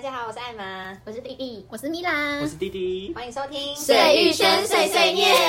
[0.00, 3.12] 大家好，我是艾玛，我是弟弟，我是米兰，我是弟弟。
[3.14, 5.36] 欢迎收听水玉轩碎碎念。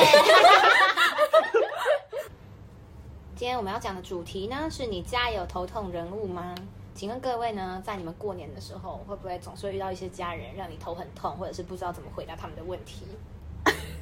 [3.34, 6.54] 今天我们要讲的主题呢，是你家有头痛人物吗？
[6.94, 13.06] 请问各位呢，在你们过年的时候，会不会总是会遇到一些家人让你头很痛，或者是不知道怎么回答他们的问题？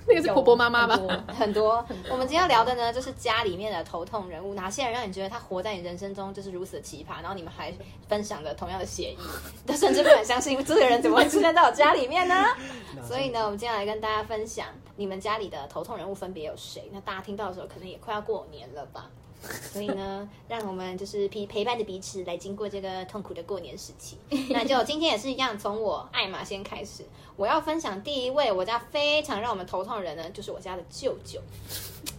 [0.08, 1.00] 那个是婆婆妈妈吧？
[1.28, 7.74] 很多，我们今天要聊的呢，就是家里面的头痛人物，哪些人让你觉得他活在你人生中就是如此的奇葩，然后你们还
[8.08, 9.18] 分享了同样的协议，
[9.66, 12.46] 但甚至不敢相信这个人怎么会出现在我家里面呢？
[13.08, 16.90] 所以呢，我们今天来跟大家分享你们家里的头痛人物分别有谁？
[16.92, 19.10] 那大家听到的时候，可能也快要过年了吧？
[19.72, 24.18] 所以呢，让我们就是陪陪伴着彼此来经过这个痛苦的过年时期。
[24.50, 27.06] 那就今天也是一样，从我艾玛先开始。
[27.40, 31.40] 我要分享第一位我家非常让我们头痛的人呢，就是我家的舅舅。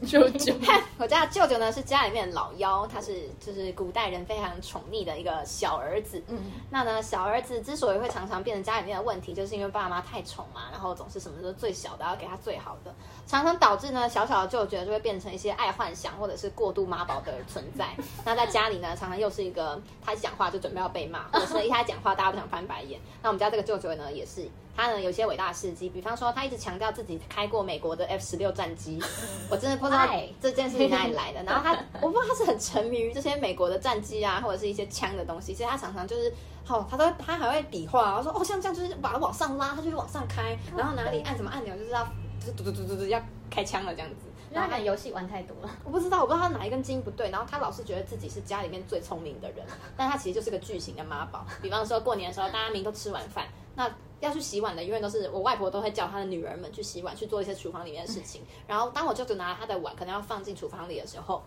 [0.06, 0.54] 舅舅，
[0.96, 6.22] 我家的舅舅呢是家里面的老幺，他是就是古代人非常宠溺的一个小儿子。
[6.28, 6.38] 嗯，
[6.70, 12.94] 那呢小儿子之所以会常常变成家里面的问题，就是因为爸妈太宠嘛，然后总是什么都最小的要给他最好的，
[13.26, 17.94] 常常导致呢小小的舅舅就会变成一些爱幻想或者是过度妈宝的存在。
[18.24, 22.98] 那在家里呢，常常又是一个他一讲话就准备要被骂，或者是一他讲话大家不想翻白眼。
[23.22, 24.48] 那我们家这个舅舅呢也是。
[24.76, 29.02] 他呢有些伟大的事迹，比方说他一直强调自己开过美国的 F 十六战机，
[29.50, 30.08] 我真的不知道
[30.40, 31.42] 这件事情哪里来的。
[31.42, 35.52] 然后他，我不知道他是很沉迷于这些美国的战机啊，或者是一些枪的东西。
[35.52, 36.32] 其实他常常就是，
[36.64, 42.04] 好，他都他还会比划，他说哦，像这样就是把它往上拉，他就会往上开，然后哪里按什么按钮就是要
[42.38, 44.26] 就是嘟嘟嘟嘟嘟要开枪了这样子。
[44.52, 47.30] 他可能游戏玩太多了，我不知道，我不知道他哪一根筋不对。
[47.30, 49.64] 然后他老是觉得自己是家里面最聪明的人，
[49.96, 51.46] 但他其实就是个巨型的妈宝。
[51.62, 53.90] 比方说过年的时候，大家明都吃完饭，那。
[54.20, 58.42] 要去洗碗的，永远都是我外婆都会叫她的女儿们去洗碗，去做一些厨房里面的事情。
[58.66, 61.42] 然后当我舅舅拿她的碗，可能要放进厨房里的时候，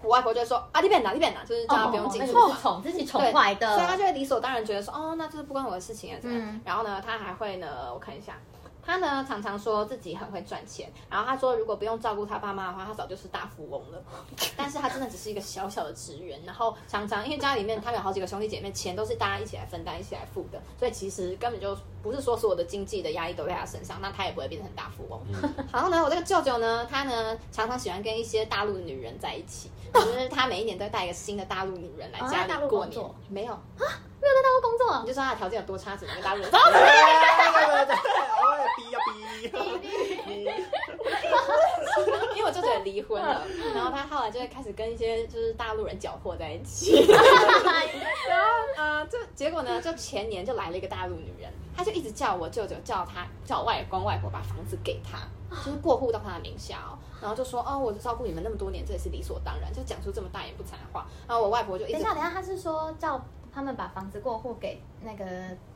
[0.00, 6.60] 我外婆就说：“啊，你别拿，你别拿，就是叫她不用进厨房。”宠自己宠坏的，所以她就会理所当然觉得说：“哦，那就是不关我的事情啊。”嗯。
[6.64, 8.38] 然后呢，她还会呢，我看一下。
[8.84, 14.02] 他呢常常说自己很会赚钱，然后他说如果不用照顾他爸妈的话，他早就是大富翁了。
[14.56, 25.20] 但是他真的只是一个小小的职员，然后常常因为家里面他有好几个兄弟姐妹，钱都是大家一起来分担、一起来付的，所以其实根本就不是说所有的经济的压力都在他身上，那他也不会变成大富翁。
[25.72, 33.04] 然后呢，我这个舅舅呢，他呢常常喜欢跟一些大陆的女人在一起，就是他每一年都带一个新的大陆女人来家里过年。
[33.28, 33.60] 没有啊，
[34.24, 36.50] 没有在大陆工作，你就说他的条件有多差，只能跟大陆人。
[38.76, 39.20] 逼要逼，
[42.34, 43.42] 因为我舅舅也离婚了，
[43.74, 47.06] 然后他后来就会开始跟一些就是大陆人搅和在一起，
[48.28, 48.46] 然后
[48.76, 55.18] 呃，就结果呢，就前年就来了一个大陆女人，他就一直叫我舅舅叫他叫我外公外婆把房子给他，
[55.64, 63.22] 就是过户到他的名下哦，然后就说哦，我照顾你们那么多年，这也是理所当然，就讲出这么大言不惭的话，然后我外婆就一直等一下，等一下，他是说叫。
[63.54, 65.24] 他们把房子过户给那个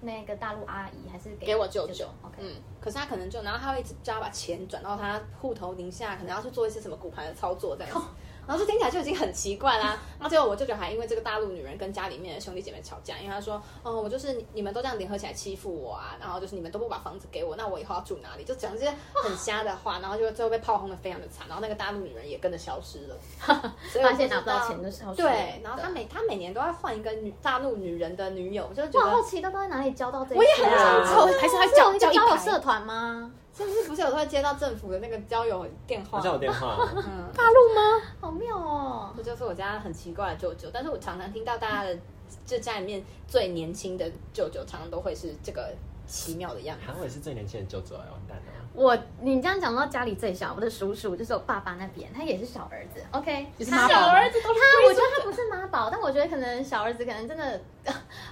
[0.01, 8.07] 那个大陆阿姨，还是给给我舅舅？OK，嗯，可是他可能就，然后他会一直叫他把钱转到他户头名下，可能要去做一些什么股盘的操作这样子。
[8.49, 9.89] 然后就听起来就已经很奇怪啦。
[10.19, 18.45] 然后最后我舅舅还因为这个大陆女人跟家里面的兄弟姐妹吵架，因为他说，哦，我就是你们都这样联合起来欺负我啊，然后就是你们都不把房子给我，那我以后要住哪里？
[18.45, 23.17] 就讲这些很瞎的话， 然后就最后被炮轰的非常的惨，然后那个大陆女人也跟着消失了，
[23.93, 25.15] 所以发现拿不到钱的时候。
[25.15, 30.37] 对，然后他每他每年都要换一个女大陆女人的女友，就觉得好奇他都在哪里交到这些？
[30.37, 33.31] 我也很想知道，还是他交交友社团吗？
[33.57, 36.21] 是不是不是有时候接到政府的那个交友电话？
[36.21, 38.03] 交友电话，嗯，大陆吗？
[38.21, 39.13] 好妙哦！
[39.17, 41.99] 这就是我家很奇怪的舅舅，但是我常常听到大家的，
[42.47, 45.75] 就家里面最年轻的舅舅，常常都会是这个
[46.09, 46.85] 奇妙的样子。
[46.85, 48.43] 韩伟是最年轻的舅舅哎，完蛋了。
[48.75, 53.01] 我你这样讲到家里最小，我的叔叔就是我爸爸那边，他也是小儿子。
[53.11, 57.61] OK，他小儿子都他，我觉得他不是妈宝，但我觉得可能小儿子可能真的，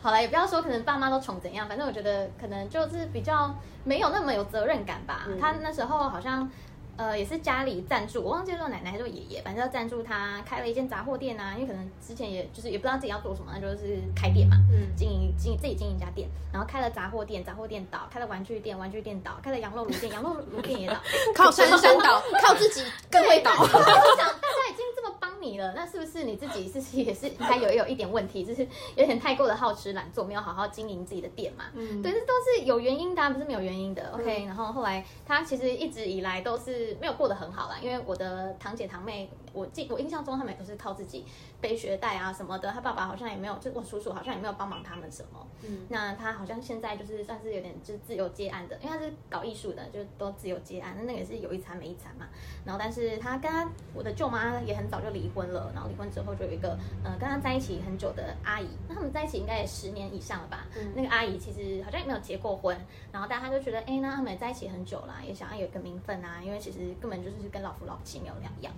[0.00, 3.54] 好了，也不要说可能爸妈都宠怎样，反正我觉得可能就是比较
[3.84, 5.26] 没有那么有责任感吧。
[5.40, 6.50] 他那时候好像。
[6.96, 20.96] 呃，也是家里赞助，我忘记了奶奶还是爷爷，反正要赞助他开了一间杂货店啊，因为可能之前也就是也不知道自己要做什么，那就是开店嘛，嗯，经营经自己经营一家店，然后开了杂货店，杂货店倒，开了玩具店，玩具店倒，开了羊肉炉店，羊肉炉店也倒，
[21.36, 23.52] 靠山山倒， 靠自己更会倒。
[23.52, 31.64] 我想大家已经这么帮你了，那是不是你自己是是也是还有有一点问题，就是有点太过的好吃懒做，没有好好经营自己的店嘛？
[31.74, 34.12] 嗯，对，这都是有原因的，不是没有原因的。
[34.14, 36.85] OK，然后后来他其实一直以来都是。
[37.00, 41.24] 没有过得很好啦，因为我的堂姐堂妹我记我印象中他们也都是靠自己
[41.60, 45.46] 背学贷啊什么的，他爸爸好像也没有，就我叔叔好像也没有帮忙他们什么。
[45.62, 52.26] 嗯，那他好像现在就是算是有点就是自由接案的，因为他是搞艺术的，就都自由接案，那那个也是有一餐没一餐嘛。
[52.64, 60.66] 然后但是他跟他我的舅妈也很早就离婚了，然后离婚之后就有一个呃跟他在一起很久的阿姨，那他们在一起应该也十年以上了吧？
[60.76, 62.76] 嗯那个阿姨其实好像也没有结过婚，
[63.10, 68.72] 然后但他就觉得，哎，那他们也在一起很久啦，也想要有一个名分啊，因为其实根本就是跟老夫老妻没有两样。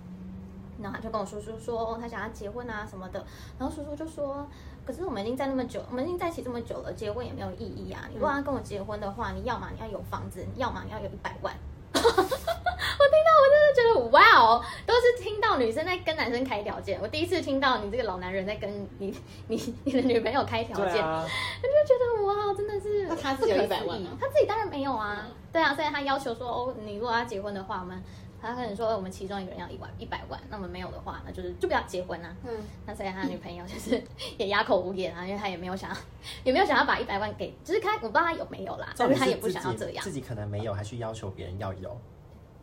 [0.80, 3.24] 然后他就跟我叔叔说，他想要结婚啊什么的。
[3.58, 4.46] 然后叔叔就说，
[4.86, 8.06] 可是我们已经在那么久，我们已经在一起这么久了，结婚也没有意义啊。
[8.08, 11.52] 你如果要跟我结婚的话，你要么你要有房子，要么你要有一百万。
[11.99, 16.99] 我听到我真的觉得哇哦，都是听到女生在跟男生开条件。
[17.02, 19.14] 我第一次听到你这个老男人在跟你
[19.49, 21.25] 你你的女朋友开条件，啊，
[21.62, 24.11] 我就觉得哇，真的是那他自己有不可100万吗？
[24.11, 28.02] 思议他自己当然没有啊，对啊，所以他要求说哦，你如果要结婚的话，我们
[28.40, 32.35] 他可能说我们其中一个人要一万一百万，那我们没有的话，那就是就不要结婚啊。
[32.44, 32.50] 嗯，
[32.87, 34.02] 那所以他女朋友就是
[34.38, 35.96] 也哑口无言啊，因为他也没有想要，
[36.44, 40.11] 也没有想要把一百万给，就是他我不知道他有没有啦，但是他也不想要这样自。
[40.12, 41.96] 己可能没有，还去要求别人要有。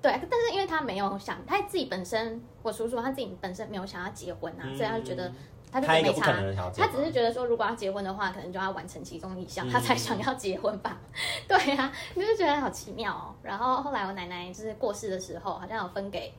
[0.01, 5.31] 对，但是因为他没有想，他自己本身，我叔叔他自己本身没有想要结婚啊，所以他就觉得
[5.81, 6.33] 他就没差
[6.75, 10.98] 他只是觉得说，如果要结婚的话，可能就要完成其中一项，他才嗯想要结婚吧？
[11.48, 13.36] 对呀、你就觉得好奇妙哦。
[13.44, 16.33] 然后后来我奶奶就是过世的时候，好像有分给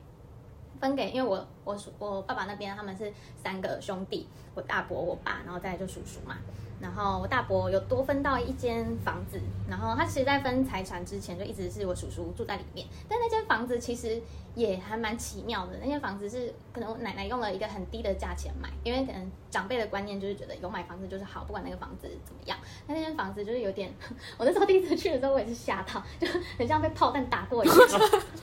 [0.79, 3.11] 分给，因为我我叔我爸爸那边他们是
[3.43, 6.37] 三个兄弟，我大伯、我爸，然后再来就叔叔嘛。
[6.79, 12.85] 然后我大伯有多分到一间房子，然后他其实，在分财产之前就一直是我叔叔住在里面。
[13.09, 14.21] 但那间房子其实
[14.53, 22.55] 也还蛮奇妙的，那间房子是可能我奶奶用了一个很低的价钱买，因为可能长辈的观念就是觉得有买房子就是好，不管那个房子怎么样。
[22.85, 23.91] 那那间房子就是有点，
[24.37, 26.27] 我那时候第一次去的时候，我也是吓到，就
[26.59, 27.75] 很像被炮弹打过一样。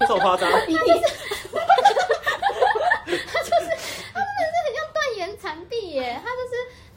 [0.00, 0.50] 这么夸张？
[0.68, 1.06] 一定是，
[3.06, 3.70] 他就是
[4.12, 6.54] 他们是很像断垣残壁耶，它就是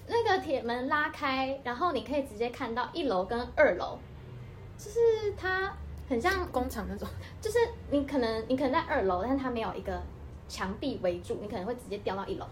[0.08, 3.98] 那个铁门拉开，然后你可以直接看到一楼跟二楼，
[4.78, 5.72] 就是它
[6.10, 7.08] 很像，工厂那种，
[7.42, 7.58] 就是
[7.90, 10.02] 你可能你可能在二楼，但是它没有一个
[10.48, 12.46] 墙壁围住，你可能会直接掉到一楼，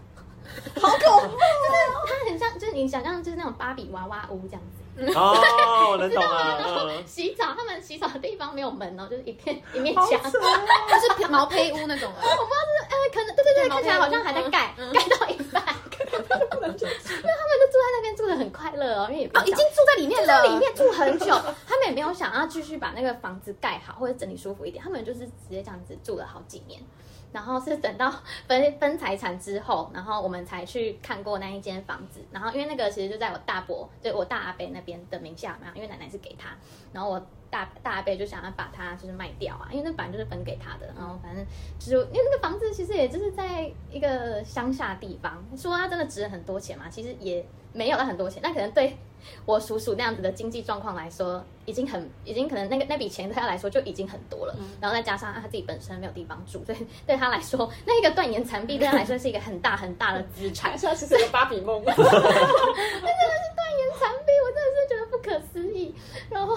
[0.80, 1.38] 好恐怖、 就是
[2.06, 4.82] 它很像，就是你想象就是那种芭比娃娃屋这样子。
[5.14, 6.56] 哦，我能懂 知道吗？
[6.58, 6.94] 然后了。
[6.94, 10.08] 嗯洗澡，他们洗澡的地方没有门哦，就是一片一面墙。
[10.22, 12.20] 它是毛坯屋那种的。
[12.20, 12.26] 呃，
[13.12, 15.62] 可能对对对，对看起来好像还在盖，盖到一半，
[15.98, 20.26] 因为他们就住在那边住的很快乐哦，因为也不哦，已经住在里面了。
[20.26, 21.26] 在里面住很久，
[21.66, 26.80] 他们也没有想要继续把那个房子盖好或者整理舒服一点，他们就是直接这样子住了好几年。
[27.32, 28.10] 然后是等到
[28.48, 32.20] 分分财产之后，然后我们才去看过那一间房子。
[32.30, 36.56] 然后因为那个其实就在我大伯，就我大阿伯那边的名下嘛，因为奶奶是给他，
[36.96, 40.86] 然后我大大阿伯就想要把它就是卖掉啊，因为那本来就是分给他的。
[40.96, 41.44] 然后反正
[41.78, 47.44] 就是因为那个房子其实也就是在一个乡下地方，说它真的值很多钱嘛，其实也
[47.74, 48.96] 没有到很多钱，那可能对
[49.44, 54.56] 我叔叔那样子的经济状况来说，已经很，已经可能那个那笔钱对他来说就已经很多了。
[54.80, 60.76] 然后再加上他自己本身没有地方住，所以对他来说，那一个断言残壁对他来说是一个很大很大的资产。
[60.76, 62.10] 现在其实有芭比梦， 真的是断
[63.78, 65.94] 言残壁，我真的是觉得不可思议。
[66.30, 66.56] 然后，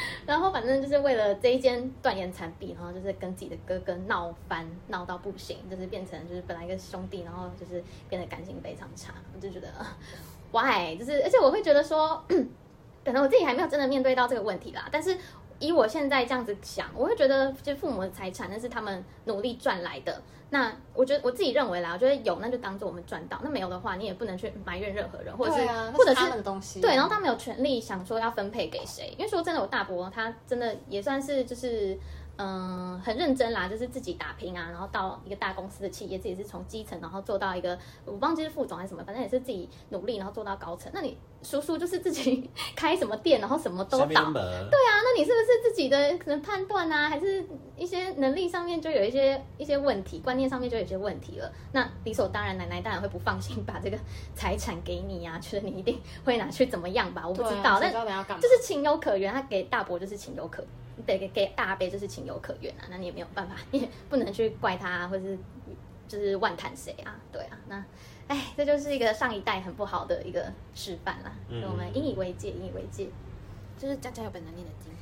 [0.26, 9.14] 然后反正就是为了这一间断垣残壁，然后就是跟自己的哥哥闹翻，闹到不行，就是变成就是本来一个兄弟，然后就是变得感情非常差。
[9.34, 9.68] 我就觉得，
[10.52, 10.96] why？
[10.98, 12.22] 就是而且我会觉得说，
[13.04, 15.16] 可能我自己还没有真的面对到这个问题啦，但是。
[15.60, 20.22] 以我现在这样子想，我会觉得，就父母的财产那是他们努力赚来的。
[20.50, 31.98] 那我觉得我自己认为啦，我觉得有那就当做我们赚到，那没有的话，你也不能去埋怨任何人，或者是、啊，或者是是他们的东西，对，然后他们有权利想说要分配给谁，因为说真的，我大伯他真的也算是就是。
[32.38, 40.90] 嗯，很认真啦，就是自己打拼啊，然后到一个大公司的企业，自己是从基层，然后做到一个我忘记是副总还是什么，反正也是自己努力，然后做到高层。
[40.94, 44.70] 那你叔叔就是自己 开什么店，然后什么都倒，下面门。
[44.70, 47.44] 对啊，那你是不是自己的可能判断啊，还是
[47.76, 51.52] 一些能力上面就有一些一些问题，观念上面就有一些问题了？
[51.72, 53.98] 那理所当然，奶奶当然会不放心把这个
[54.36, 57.26] 财产给你呀、啊， 觉得你一定会拿去怎么样吧？
[57.26, 58.40] 我不知道，谁但知道等下干嘛？
[58.40, 60.68] 就是情有可原，他给大伯就是情有可，对，
[61.06, 65.38] 给给大阿伯就是情有可原啊，那你也没有办法， 你也不能去怪他、啊，或是
[66.06, 67.84] 就是万谈谁啊，对啊，那。
[68.28, 73.08] 哎，这就是一个上一代很不好的一个示范啦，嗯所以我们引以为戒，引以为戒。
[73.78, 74.92] 就是家家有本难念的经。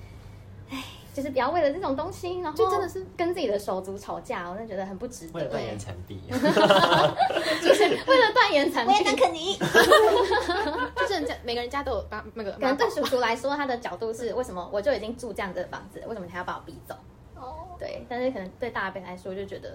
[1.17, 5.33] 就是不要为了这种东西，然后就真的是跟自己的手足吵架，我真的觉得很不值得。
[5.33, 8.93] 为了断言残壁，就是为了断垣残壁。
[9.17, 9.57] 肯尼，
[10.95, 16.95] 就是人家每个人家都有把那个可能对叔叔来说，他的角度是为什么我就已经住这样的房子，为什么你还要把我逼走？
[17.35, 19.75] 哦，对，但是可能对大伯来说就觉得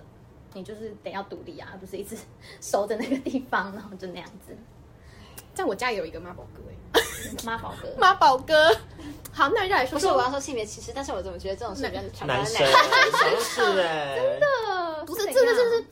[0.53, 2.15] 你就是得要独立啊，而不是一直
[2.61, 4.55] 守着那个地方，然后就那样子。
[5.55, 7.00] 在我家也有一个妈宝哥哎，
[7.45, 8.71] 妈宝哥，妈宝哥。
[9.33, 12.65] 好，那再来说不是我，要说性别歧视，但是我怎么觉得这种事比较常发男生
[13.39, 15.05] 是 哎，真的。
[15.05, 15.85] 不是怎这个就是。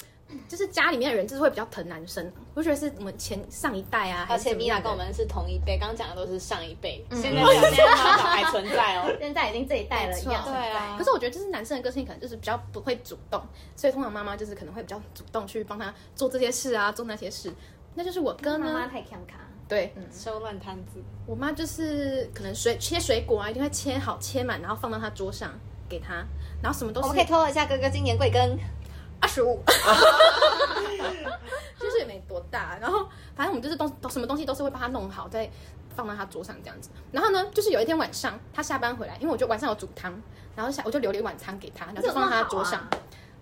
[0.48, 7.20] 就是家里面的人就是会比较疼男生，我觉得是我们前上一代啊，而且米娅跟我们是同一辈，刚刚讲的都是上一辈，嗯。
[7.20, 9.12] 现在还存在哦。
[9.20, 10.96] 现在已经这一代了，一样对啊。
[11.00, 13.42] 可是我觉得就是男生的个性可能就是比较不会主动，
[13.76, 17.52] 所以通常妈妈就是可能会比较主动去帮他做这些事啊，做那些事。
[17.96, 25.52] 那就是我哥呢，妈妈太强卡，对收乱摊子，我妈就是可能水切水果啊，一定会切好切满，然后放到她桌上
[25.88, 26.26] 给她，
[26.62, 28.58] 然后什么都是我们可以透露一下哥哥今年贵庚？
[29.22, 29.62] 二十五，
[31.78, 32.78] 就是也没多大。
[32.80, 35.50] 然后反正我们就是东都什么东西都是会帮他弄好，再
[35.94, 36.90] 放到他桌上这样子。
[37.12, 40.18] 然后呢，就是有一天晚上他下班回来，因为我就晚上有煮汤，
[40.56, 42.82] 然后下我就留了一碗汤给他，然后就放到他桌上。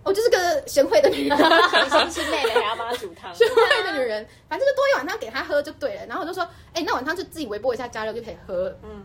[0.07, 3.29] 我就是个贤惠的女人，你先是妹妹，还要帮他煮汤。
[3.35, 6.05] 贤惠的女人，反正就多一碗汤给他喝就对了。
[6.05, 8.73] 然后我就说，哎、那碗汤就自己微波一下加热就可以喝。
[8.83, 9.03] 嗯，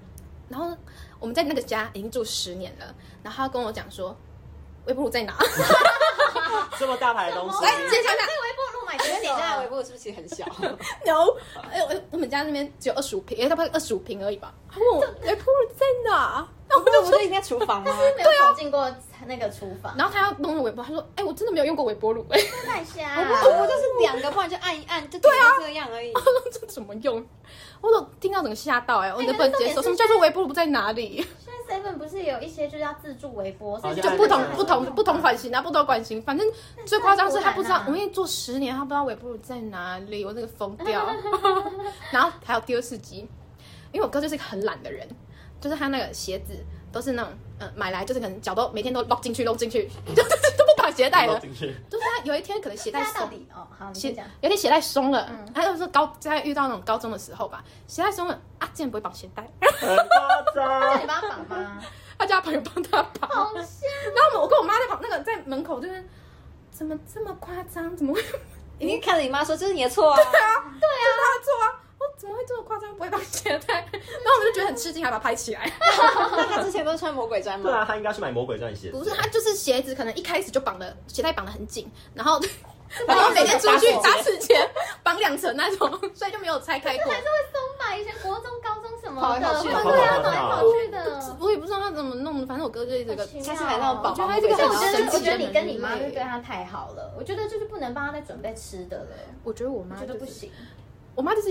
[0.49, 0.77] 然后
[1.19, 4.17] 我们在那个家已经住十年了，然后他跟我讲说，
[4.87, 5.35] 微波炉在哪？
[6.79, 8.27] 这么大牌的东西，来，直接讲讲。
[8.93, 10.45] 你多少家的微波炉是不是其实很小？
[11.07, 11.35] no，
[11.71, 14.53] 哎、我我们家那边只有二十五平，哎，差不多二十五平而已吧。
[14.71, 16.47] 他问我微波炉在哪？
[16.69, 17.93] 然 后我就说，不是应该厨房吗？
[18.17, 18.91] 没有走进过
[19.27, 26.13] 那个厨房，然后他要弄了微波，他说，哎、我真的没有用过微波炉，哎，太瞎我就是两个，不然就按一按，就对啊，这样而已。
[26.51, 27.25] 这怎么用？
[27.81, 29.83] 我都听到整个吓到、哎，我能不能接受。
[29.83, 31.27] 什么叫做微波炉在哪里？
[31.99, 36.47] 不是有一些就是要自助微波，所以就就不同不同不同款型啊，不同款型，反正
[36.85, 41.07] 最夸张是他不知道，我因为做十年，他不知道微波炉在哪里，我这个疯掉。
[42.11, 43.29] 然后还有第二次机，
[43.93, 45.07] 因为我哥就是一个很懒的人，
[45.61, 46.55] 就是他那个鞋子
[46.91, 51.41] 都是那种呃买来就是可能脚都每天都落进去落进去，就是都不绑鞋带了。
[51.41, 54.11] 就是他有一天可能鞋带松，哦，好，鞋。
[54.41, 59.43] 有一天鞋带松了，嗯他就是高在遇到那种高中的时候吧，鞋带松了啊，竟然不会绑鞋带，
[59.79, 59.97] 很
[60.55, 61.07] 夸你。
[61.07, 61.83] 帮他绑吗？
[62.19, 63.29] 他叫他朋友帮他绑。
[63.29, 66.05] 好香，然后我跟我妈在旁那个在门口就是
[66.71, 67.97] 怎么这么夸张？
[67.97, 68.23] 怎么会？
[68.79, 70.17] 你看着你妈说这是你的错啊！
[70.17, 70.31] 对啊，
[70.81, 71.81] 对啊，是他的错啊！
[72.03, 72.93] 我 怎么会这么夸张？
[72.95, 73.75] 不会绑鞋带？
[73.75, 75.71] 然后 我们就觉得很吃惊，还把它拍起来。
[75.81, 77.63] 那他之前都是穿魔鬼毡吗？
[77.65, 78.99] 对啊，他应该去买魔鬼毡鞋子。
[78.99, 82.41] 不是，他就是鞋子可能一开始就绑的鞋带绑的很紧，然后
[83.07, 84.69] 然后每天出去打死前
[85.03, 87.19] 绑两层那种，所以就没有拆开过还。
[87.21, 87.97] 是会松吧？
[87.97, 91.37] 以前国中、高中什么的，跑来跑去对啊，跑来跑去的。
[91.41, 93.27] 我也不知道他怎么弄，反正我哥就一直个。
[93.27, 97.13] 他是买那种宝宝我觉得他这个所以我觉得，很神奇我觉得你跟你妈就对他太好了。
[97.19, 100.51] 我觉得就是不能帮他再准备吃的了，我觉得我我妈，觉得不行。
[101.15, 101.51] 我妈就是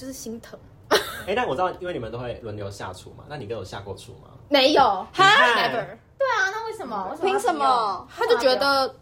[0.00, 0.58] 就是心疼。
[1.26, 4.28] 哎，但我知道，因为你们都会轮流下厨嘛，那你跟我下过厨吗？
[4.48, 5.86] 没有哈，never。
[6.18, 7.14] 对啊，那为什么？
[7.20, 8.94] 凭什么他就觉得，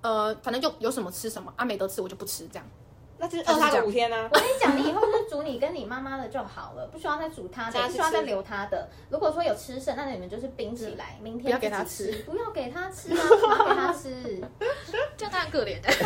[0.00, 2.64] 呃，反正就有什么吃什么，啊没得吃我就不吃这样。
[3.16, 4.28] 那就是饿他个五天啊！
[4.32, 8.88] 我跟你讲，你以后就煮你跟你妈妈的就好了，不需要再煮她的，不需要再留她的。
[9.08, 14.42] 如果说有吃剩，那你们就是冰起来，明天不要给她吃不要给她吃啊，不要给她 吃。
[15.16, 15.88] 这样他很可怜的。
[15.90, 15.96] 就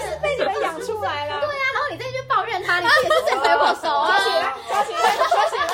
[0.00, 1.40] 是被你们养出来了。
[1.40, 4.10] 对啊，然后你再去抱怨她，你自己也是罪魁祸首啊！
[4.10, 5.64] 抓起来，抓起来，抓起来！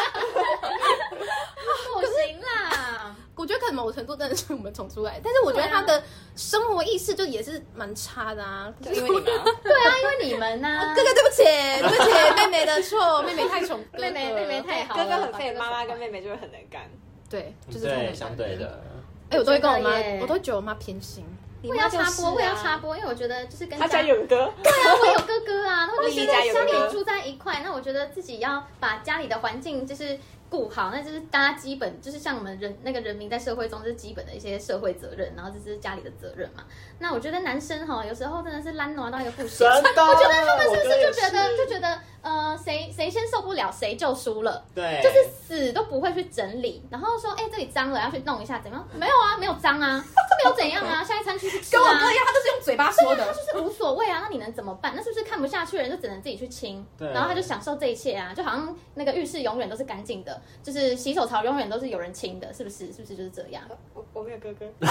[1.94, 6.02] 不行啦，我觉得可能某程度真的是我们宠出来，但是我觉得他的
[6.34, 8.72] 生活意识就也是蛮差的啊。
[8.82, 16.82] 就因为你们啊， 对啊，因为你们呐， 哥哥，对不起， 对不起，妹妹的错，妹妹太宠哥哥妹妹妹妹太好了，哥哥很废，把妈妈跟妹妹就会很能干。
[17.28, 18.56] 对，就是相对。
[18.56, 18.82] 的。
[19.30, 19.90] 哎，我都会跟我妈
[20.20, 21.24] 我都会觉得我妈偏心。
[21.62, 30.16] 你我要插播，我要插插播，因为我觉得就是跟他家有个哥，对啊，我有哥哥啊，那我就家得家有哥哥里住在一块，那我觉得自己要把家里的环境就是
[30.48, 36.64] 顾好，那就是大家基本就是像我们人那个人民在社会中就是基本的一些社会责任，然后这是家里的责任嘛。
[36.98, 44.64] 那我觉得男生哈有时候真的是懒惰到一个不行，我觉得他们是不是就觉得就觉得呃谁谁先受不了谁就输了。
[44.74, 48.88] 对，就是死都不会去整理，然后说，哎、这里脏了，要去弄一下，怎么样？
[48.98, 51.80] 没有啊，没有脏啊，这没有怎样啊， 下一餐去去吃啊。
[51.80, 53.26] 跟我哥一样，他都是用嘴巴说的。
[53.26, 54.92] 他就是无所谓啊，那你能怎么办？
[54.96, 58.32] 那是不是看不下去的人就只能自己去清，对然后他就享受这一切啊？
[58.34, 62.92] 就好像那个浴室永远都是干净的，就是洗手槽永远都是有人清的，是不是？
[62.92, 63.62] 是不是就是这样？
[63.94, 64.86] 我我没有哥哥， 不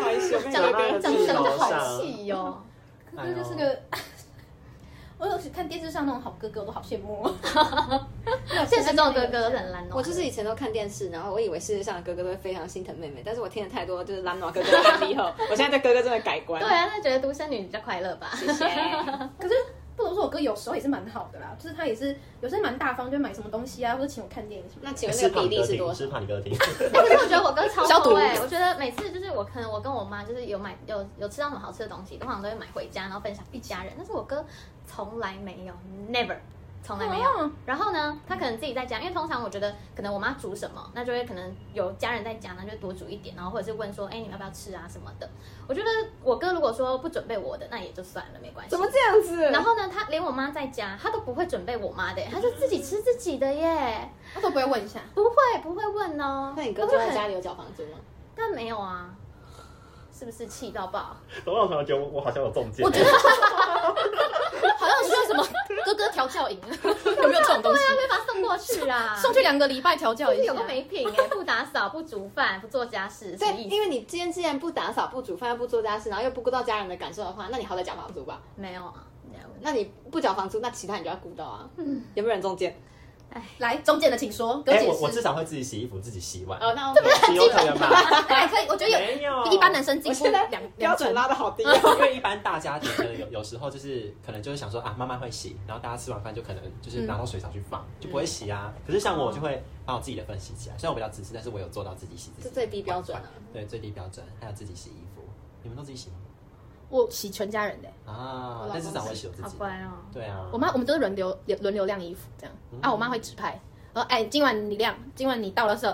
[0.00, 0.98] 好意思，我没讲有哥哥。
[0.98, 2.62] 讲真的好上气哦。
[3.16, 3.80] 哥哥就是个，
[5.18, 8.06] 我有时看电视上那种好哥哥，我都好羡慕哦。
[8.66, 16.62] 现实中的哥哥都很懒惰，我就是以前都看电视，然后我以为世界上的哥哥都会非常心疼妹妹，但是我听了太多就是懒惰哥哥的案例后， 我现在对哥哥真的改观。
[16.62, 18.30] 对，啊，那觉得独生女比较快乐吧？
[18.34, 18.64] 谢谢。
[19.38, 19.54] 可是
[19.98, 24.82] 不能说，我哥有时候也是蛮好的啦，就是他也是有时候蛮大方，就买什么东西啊，或者请我看电影什么。
[24.84, 26.06] 那请问那个比例是多少是？
[26.06, 33.92] 怕你哥听， 哎可是我觉得我哥超消毒抠哎、我觉得每次就是我可能我跟我妈就是有买有有吃到什么好吃的东西，通常都会买回家，然后分享一家人。
[33.96, 34.44] 但是我哥
[34.86, 35.74] 从来没有
[36.10, 36.36] ，never。
[36.82, 37.30] 从来没有。
[37.30, 45.28] 哦然后呢，他可能自己在家，因为通常我觉得可能我妈煮什么，那就会可能有家人在家，那就多煮一点，然后或者是问说，哎，你们要不要吃啊什么的。
[45.66, 45.88] 我觉得
[46.22, 48.70] 我哥如果说不准备我的，那也就算了，没关系。
[48.70, 49.50] 怎么这样子？
[49.50, 55.00] 然后呢，他连我妈在家，他都不会准备我妈的，他就自己吃自己的耶，他都不会问一下。
[55.14, 55.30] 不会
[55.62, 56.54] 不会问哦。
[56.56, 57.98] 那你哥住在家里有缴房租吗？
[58.34, 59.10] 但没有啊，
[60.18, 61.16] 是不是气到爆？
[61.44, 63.06] 董老师觉得我好像有中箭，我觉得
[64.76, 65.46] 好像需要什么
[65.84, 66.58] 哥哥调教营，
[67.22, 67.82] 有没有这种东西？
[67.96, 70.54] 会把他送过去啊，送去两个礼拜调教一下有。
[70.54, 78.40] 个没品哎， 不打扫、不煮饭、不做家事，对，因为你今天既然不打扫、不煮饭、又不做家事，然后又不顾到家人的感受的话，那你好歹缴房租吧。
[78.56, 78.94] 没有啊，
[79.30, 81.68] 没有那你不缴房租，那其他你就要顾到啊。
[82.14, 82.76] 有没有人中箭？
[83.58, 85.18] 来，中间的请说，我我至。
[85.28, 87.32] 少会自己洗衣服、自己洗碗，哦，那 OK。
[87.32, 87.90] 你有可能吧？
[88.30, 90.94] 来，可以，我觉得有没有，一般男生进步两标。
[90.94, 91.76] 准拉的好低哦。
[91.96, 98.72] 因为一般大家庭可能有有时候就是可能就是想说啊，妈妈会洗，然后大家吃完饭就可能就是拿到水槽去放，就不会洗啊。
[98.86, 102.48] 可是像我就会把我自己的份洗起来，虽然我比较自私，但是我有做到自己洗自己。
[102.48, 103.24] 这最低标准啊。
[103.52, 105.22] 对，最低标准，还有自己洗衣服，
[105.62, 106.16] 你们都自己洗吗？
[106.90, 109.48] 我洗全家人的，啊，但至少会洗我自己。
[109.48, 109.92] 好乖哦。
[110.12, 112.54] 对啊，我妈我们都是轮流轮流晾衣服这样。
[112.72, 113.60] 嗯啊，我妈会指派，
[113.92, 115.88] 说哎，今晚你晾，今晚你到了候，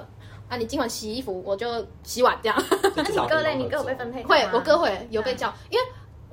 [0.49, 2.57] 啊，你今晚洗衣服，我就洗碗这样。
[2.95, 3.55] 那 你哥嘞？
[3.57, 4.29] 你哥有被分配吗？
[4.29, 5.85] 会，我哥会有被叫，因为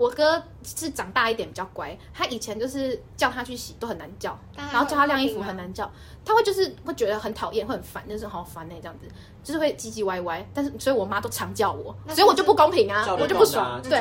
[0.02, 5.88] 我哥是长大一点比较乖，他以前就是叫他去洗都很难叫，然后叫他晾衣服很难叫，
[6.26, 9.08] 他会就是会觉得很讨厌，会很烦，就是好烦呢、这样子，
[9.44, 10.44] 就是会唧唧歪歪。
[10.56, 13.80] 但是所以我妈都常叫我，所以我就不公平啊，我就不爽。
[13.84, 13.92] 对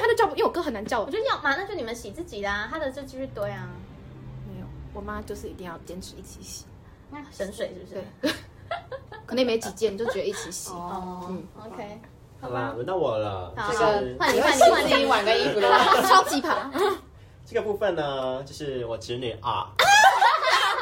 [0.00, 1.04] 他就叫我，因为我哥很难叫我。
[1.04, 3.68] 我就要嘛，那就你们洗自己的啊，他的就继续堆啊。
[4.50, 6.64] 没有，我妈就是一定要坚持一起洗，
[7.10, 8.04] 那省水是不是？
[8.22, 8.32] 对，
[9.26, 10.70] 可能也没几件，就觉得一起洗。
[10.70, 12.00] 哦嗯，OK，
[12.40, 13.52] 好啦，轮到我了。
[13.56, 13.84] 好就是
[14.18, 15.78] 换你换你换你洗自己碗跟衣服了？
[16.06, 16.70] 超级爬，
[17.44, 19.68] 这个部分呢，就是我侄女啊。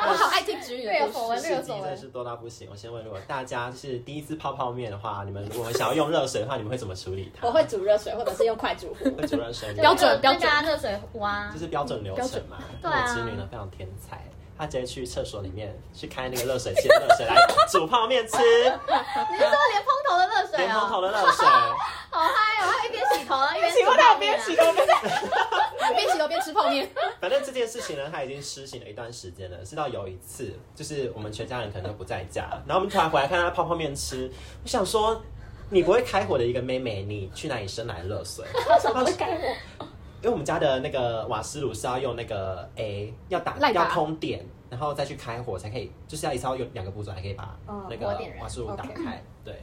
[0.09, 1.01] 我好爱听侄女的故事。
[1.01, 1.85] 略有所闻，略有事迹所闻。
[1.85, 2.69] 真的是多到不行。
[2.71, 7.45] 我先问，如果大家就是第一次泡泡面的话，你们如果想要用热水的话，你们会怎么处理它？
[7.47, 9.05] 我会煮热水，或者是用快煮壶。
[9.17, 11.59] 会煮热水，标准标准加热水壶啊这。
[11.59, 12.59] 是标准流程嘛。
[12.81, 14.23] 对啊我侄女呢非常天才，
[14.59, 17.37] 她直接去厕所里面去开那个热水器的热水来
[17.71, 21.03] 煮泡面吃， 你是说连蓬头的热水连蓬头哦？
[21.03, 21.47] 的热水。
[22.09, 22.73] 好嗨哦！
[22.79, 24.87] 他一边洗头啊，一边请问他有边洗头边
[25.95, 26.89] 边洗头边吃泡面，
[27.21, 29.59] 反正这件事情呢，他已经施行了一段时间了。
[29.59, 34.31] 直到有一次，就是我们全家人可能都不在家，然后我们突然回来看他泡泡面吃，
[34.63, 35.23] 我想说。
[35.69, 38.45] 你不会开火的一个妹妹，你去哪里生来的热水？
[38.71, 39.87] 为什么会开火？
[40.23, 48.07] 因为我们家的那个瓦斯炉是要用那个 A 要打要通电，然后再去开火才可以，就是要一次要用两个步骤才可以把嗯那个
[48.41, 49.23] 瓦斯炉打开。
[49.45, 49.63] 对，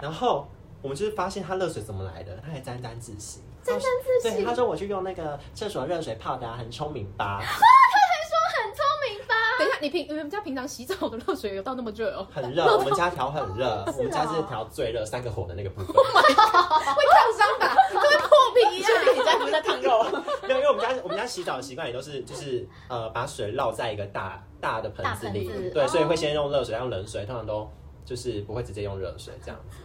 [0.00, 0.46] 然后
[0.82, 3.40] 我们就是发现它热水怎么来的，它还沾沾自喜。
[3.62, 7.40] 沾沾自喜对，他说我去用那个厕所热水泡的、啊，很聪明吧？
[8.58, 9.34] 很聪明吧？
[9.58, 12.26] 等一下，你平你们家平常洗澡的热水有到那么热哦？
[12.32, 15.86] 很热，我们家调很热， 我们家是调最热三个火的那个部分。
[15.94, 17.67] 会烫伤吧？
[18.82, 20.02] 这会破皮呀、你家不是在烫肉？
[20.46, 27.70] 没有，因为我们家我们家洗澡的习惯也都是就是呃把水绕在一个大大的盆子里子，对，哦所以会先用热水，用冷水，通常都
[28.04, 29.76] 就是不会直接用热水这样子。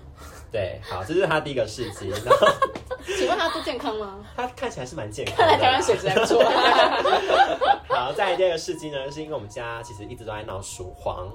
[0.54, 2.48] 对，好，这是他第一个事迹， 然后
[3.18, 4.24] 请问他不健康吗？
[4.36, 5.64] 他看起来是蛮健康看来的。
[5.64, 6.44] 台湾水质还不错。
[7.90, 11.28] 好，再来第二个事迹呢，是因为我们家其实一直都在闹鼠黄，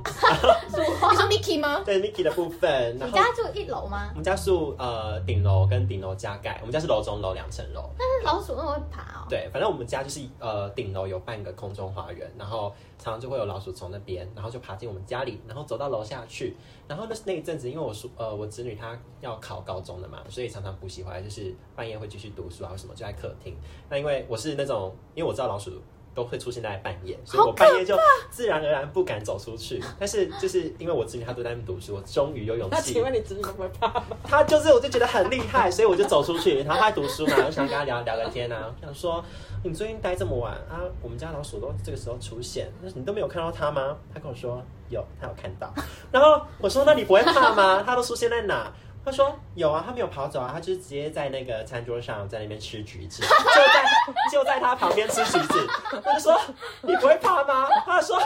[0.68, 1.82] 你说 Mickey 吗？
[1.84, 4.14] 对 Mickey 的部分，你家住一楼吗我？
[4.14, 7.90] 们家住呃顶楼跟顶楼加盖，我们家是楼中楼两层楼。
[7.98, 9.26] 但是老鼠那么会爬哦。
[9.28, 16.56] 对，反正我们家就是呃顶楼有半个空中花园，然后常常就会有老鼠从那边，然后就爬进我们家里，然后走到楼下去。
[16.86, 23.56] 然后那那一阵子，因为我叔呃我侄女她要考高中的嘛，所以常常补习回来就是半夜会继续读书啊，或什么就在客厅。
[23.88, 25.72] 那因为我是那种，因为我知道老鼠。
[26.14, 27.96] 都会出现在半夜，所以我半夜就
[28.28, 29.80] 自然而然不敢走出去。
[30.00, 34.16] 但是就是因为我侄女她都在那边读书，我终于有勇气那请问你侄女会不会怕吗？
[34.24, 39.24] 他就是，我就觉得很厉害，所以我就走出去，然后他在读书嘛，我想跟他聊聊个天啊，我想说
[39.62, 43.96] 你最近待这么晚啊，我们家老鼠都这个时候出现，那你都没有看到它吗？
[44.12, 45.72] 他跟我说有，他有看到，
[46.10, 47.84] 然后我说那你不会怕吗？
[47.86, 48.72] 它都出现在哪？
[49.10, 53.84] 他说有啊，他没有跑走啊，他就是直接在那个餐桌上在那边吃橘子，就在
[54.30, 55.66] 就在他旁边吃橘子。
[56.04, 56.38] 我就说
[56.82, 57.68] 你不会怕吗？
[57.86, 58.22] 他说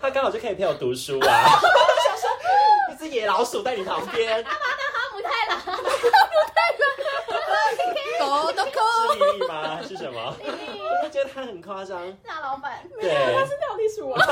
[0.00, 1.28] 他刚好就可以陪我读书啊。
[1.44, 1.60] 我
[2.08, 2.30] 想说
[2.90, 4.50] 一只野老鼠在你旁边，哈
[5.12, 5.60] 姆太郎，
[8.26, 8.70] 狗都都扣。
[9.12, 9.80] 是丽丽吗？
[9.86, 10.34] 是什么？
[10.44, 12.00] 我就觉得他很夸张。
[12.26, 14.18] 大老板，对，他是料理鼠王。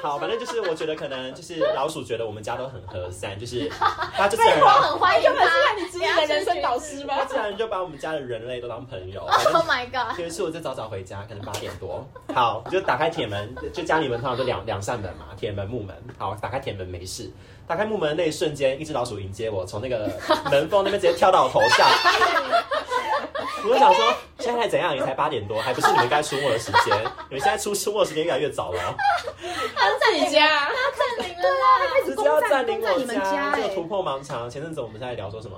[0.00, 3.68] 好，反正就是我觉得可能就是老鼠觉得我们家都很和善，就是
[4.14, 7.14] 他就自对我然而然很欢迎根本是你自己的人生导师吗？
[7.18, 9.26] 他自然就把我们家的人类都当朋友。
[9.52, 10.18] Oh my god！
[10.18, 15.96] 有一次我就早早回家，可能八点多，好，我就打开铁门，就家里门通常都两两扇门嘛，铁门、木门。
[16.16, 17.30] 好，打开铁门没事，
[17.68, 20.10] 打开木门的那一瞬间，一只老鼠迎接我，从那个
[20.50, 21.86] 门缝那边直接跳到我头上。
[23.64, 24.96] 我就想说，现在怎样？
[24.96, 26.96] 也才八点多，还不是你们该出没的时间？
[27.28, 28.94] 你们现在出出没的时间越来越早了哦，
[29.76, 31.56] 他是在你家，他占领了啦。
[32.06, 34.48] 直接要占领我攻占你们家哎这个突破盲肠。
[34.48, 35.56] 前阵子我们在聊说什么？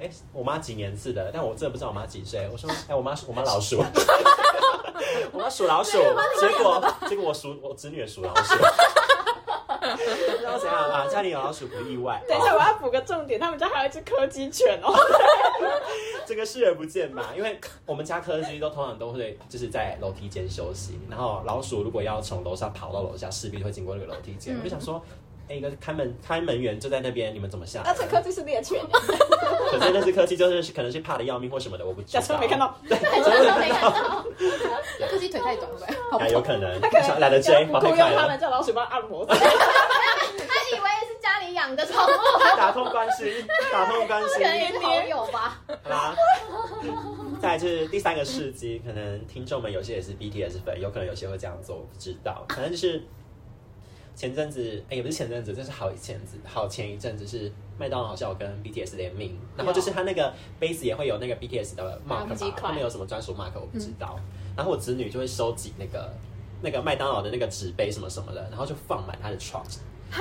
[0.00, 1.30] 哎、我妈几年次的？
[1.34, 2.48] 但我真的不知道我妈几岁。
[2.50, 3.84] 我说，哎、我妈我妈老鼠，
[5.32, 5.98] 我妈属老鼠。
[6.40, 8.54] 结果结果我属我侄女也属老鼠。
[10.04, 11.06] 不知道怎样啊？
[11.06, 12.22] 家里有老鼠不意外。
[12.28, 14.92] 等一下，我要补个重点，他们家还有一只柯基犬哦。
[16.26, 24.56] 这个视而不见吧，因为我们家柯基都通常都会就是在楼梯间休息，然后老鼠如果要从楼上跑到楼下，势必会经过那个楼梯间。
[24.56, 25.02] 我就想说，
[25.48, 27.90] 哎、一个看门看门员就在那边，你们怎么下来的？
[27.90, 32.20] 而且柯基是猎犬， 可是那只柯基就是可能是怕的要命或什么的，我不知道。
[32.20, 32.76] 假装没看到。
[32.88, 34.19] 对真的没看到，
[35.08, 35.86] 柯基腿太短了吧？
[36.10, 38.38] 好啊，有可能，他可能懒得追，雇跑太佣他们。
[38.38, 39.26] 叫老鼠帮他按摩。
[39.26, 42.08] 他以为是家里养的宠物，
[42.56, 44.40] 打通关系，打通关系可。
[44.40, 45.60] 能也是好友吧。
[45.82, 46.16] 好啦，
[47.40, 52.44] 再来就是第三个事迹，可能听众们有些也是 BTS 粉，有可能有些会这样做，我不知道。
[52.48, 53.02] 反正就是
[54.20, 64.20] 前阵子，哎、也不是前阵子，这是好一前子，好前一阵子是麦当劳好像有跟 BTS 联名，然后就是他那个杯子也会有那个 BTS 的 mark 吧，鸡块他们有什么专属 mark 我不知道。
[64.54, 66.12] 然后我侄女就会收集那个
[66.60, 69.64] 那个麦当劳的那个纸杯什么什么的，然后就放满她的床。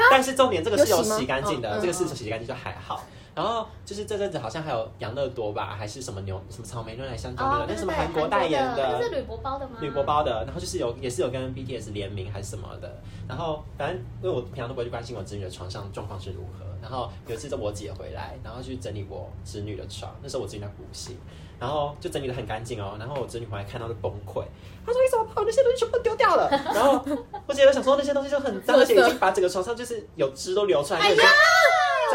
[0.10, 3.04] 但是重点这个是有有洗干净的，嗯这个是洗干净就还好。
[3.40, 9.16] 然后就是这阵子好像还有养乐多吧，还是什么牛什么草莓牛奶香蕉牛奶，那是什么韩国代言的那是。
[9.16, 9.78] 铝箔包的吗？
[9.80, 21.18] 铝箔包的，然后就是有也是有跟 BTS 联名还是什么的，然后反正因为我平常都不会去关心我侄女的床上状况是如何，然后有一次是我姐回来，然后去整理我侄女的床，那时候我侄女在补习，
[21.58, 24.44] 然后就整理的很干净哦，然后我侄女回来看到就崩溃，
[24.86, 26.50] 她说你怎么把我那些东西全部丢掉了？
[26.76, 27.02] 然后
[27.48, 31.24] 我姐就想说那些东西就很脏， 而且已经把整个床上就是有汁都流出来，就已经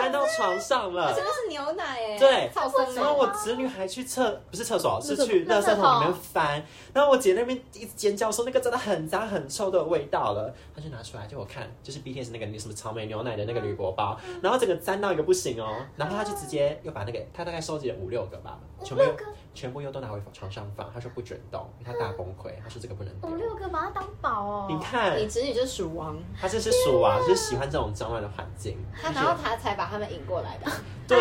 [0.05, 1.13] 沾到床上了。
[1.15, 1.25] 真。
[1.25, 2.51] 的是牛奶哎，对。
[2.95, 6.65] 然后我侄女还去厕，不是厕所，是去垃圾桶里面翻。
[6.93, 19.11] 然后我姐那边一直尖叫说那个真的很脏很臭都有味道了，她就拿出来给我看，就是 BTS 那个什么草莓牛奶的那个铝箔包，然后整个沾到一个不行哦，然后她就直接又把那个她大概收集了五六个吧，全部又
[19.55, 23.31] 全部又都拿回床上放，他说不准动，因为她大崩溃，他说这个不能丢。
[23.31, 24.67] 五六个把它当宝哦。
[24.69, 28.77] 你看，你侄女就是鼠王，他就是鼠王，就是喜欢这种脏乱的环境。
[29.01, 30.71] 他然后他才把他们引过来的。
[31.07, 31.19] 对，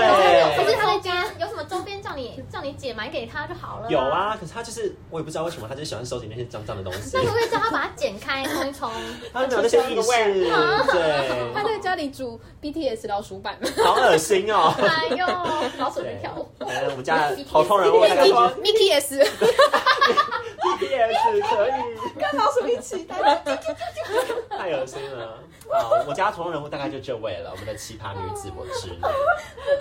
[0.58, 3.90] 可是他在家有什么周边叫你叫你姐买给他就好了。
[3.90, 4.00] 有。
[4.00, 7.22] 啊，可是他就是我也不知道为什么，他就喜欢收集那些脏脏的东西那。
[7.22, 8.92] 可不可以叫他把它剪开冲一冲？
[9.34, 10.12] 他没有那些意识，
[10.92, 14.74] 对，他在家里煮 BTS 老鼠版，好恶心哦。
[14.80, 15.28] 哎呦，
[15.78, 19.28] 老鼠在跳舞。，哎我们家 的头痛人物大概是 BTS
[20.80, 21.72] BTS 可以，
[22.20, 23.16] 跟老鼠一起打。
[24.50, 25.40] 太恶心了。
[25.70, 29.02] 好，我家头痛人物大概就这位了，我们的奇葩女子我侄女。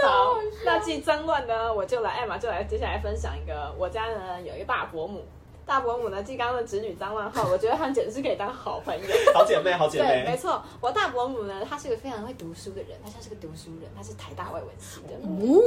[0.02, 5.26] 好，那既脏乱呢，我就来艾玛就来接下来分享一个，我家呢有一个大伯母。
[5.64, 9.02] 大伯母呢，继刚刚的侄女张万浩，我觉得她们简直是可以当好朋友。
[9.32, 10.36] 好姐妹，好姐对，没。
[10.36, 15.16] 错，我大伯母呢，她是个非常会读书的人，她像是个读书人，她是台大外文系的，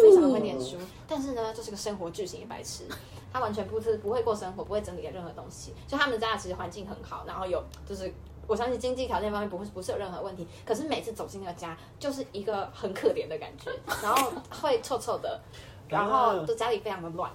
[0.02, 0.78] 非常会念书。
[1.08, 2.84] 但是呢，就是个生活巨型的白痴，
[3.32, 5.74] 她完全不是不会过生活，不会整理任何东西。
[5.88, 8.14] 就他们家其实环境很好，然后有就是。
[8.48, 13.72] 我相信经济条件方面不会不是有任何问题，可是每次走进那个家，就是一个很可怜的感觉，
[14.04, 14.32] 然后
[14.62, 15.42] 会臭臭的，
[15.88, 17.32] 然后就家里非常的乱，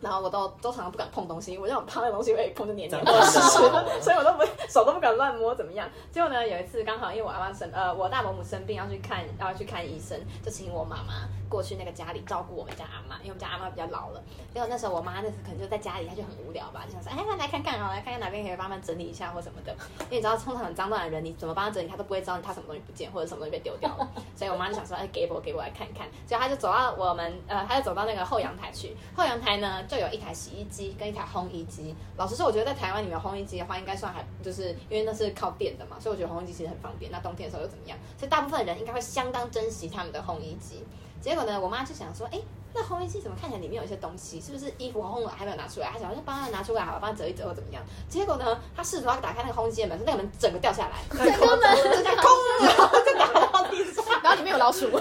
[0.00, 3.20] 然后我都都常常不敢碰东西，我就很怕那东西会碰就黏黏的的，
[4.00, 5.88] 所以我都不手都不敢乱摸，怎么样？
[6.10, 14.22] 结果呢，有一次刚好因为我阿妈生呃我大伯母生病要去看要去看医生，就请我妈妈过去那个家里照顾我们家阿妈，因为我们家阿妈比较老了。
[14.54, 19.72] 结果那时候我妈那时可能就在家里，她就很无聊吧，就想说哎那来看看哦，来看看哪边可以帮忙整理一下或什么的。
[20.04, 24.08] 因为你知道通常很脏乱的人，你怎么帮他整理，他都不会知道他什么东西不见或者什么东西被丢掉了。
[24.36, 28.96] 所以我妈就想说哎给我给我来看看，所以她就走到我们呃，她就走到那个后阳台去。
[29.16, 31.94] 后阳台呢就有一台洗衣机跟一台烘衣机。
[32.16, 37.10] 老实说，我觉得在台湾你们有烘衣机的话，应该算还就是因为那是靠电的嘛，所以我觉得烘衣机其实很方便。
[37.10, 37.98] 那冬天的时候又怎么样？
[38.16, 40.84] 所以大部分人应该会相当珍惜他们的烘衣机。
[41.20, 42.40] 结果呢，我妈就想说，哎、
[42.74, 44.40] 那烘衣机怎么看起来里面有一些东西？
[44.40, 45.90] 是不是衣服烘了还没有拿出来？
[45.92, 47.82] 她想说就帮她拿出来好了，帮她折一折或怎么样？
[48.08, 52.30] 结果呢，她试图要打开那个烘衣机的门，那个门整个掉下来，整个门就这样空，
[52.66, 54.04] 然后就打到地上。
[54.22, 54.94] 然后里面有老鼠， 里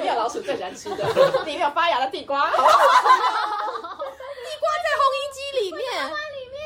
[0.00, 1.04] 面有老鼠最喜欢吃的，
[1.44, 2.48] 里面有发芽的地瓜。
[2.50, 2.64] 地瓜
[4.82, 5.82] 在烘衣机里面，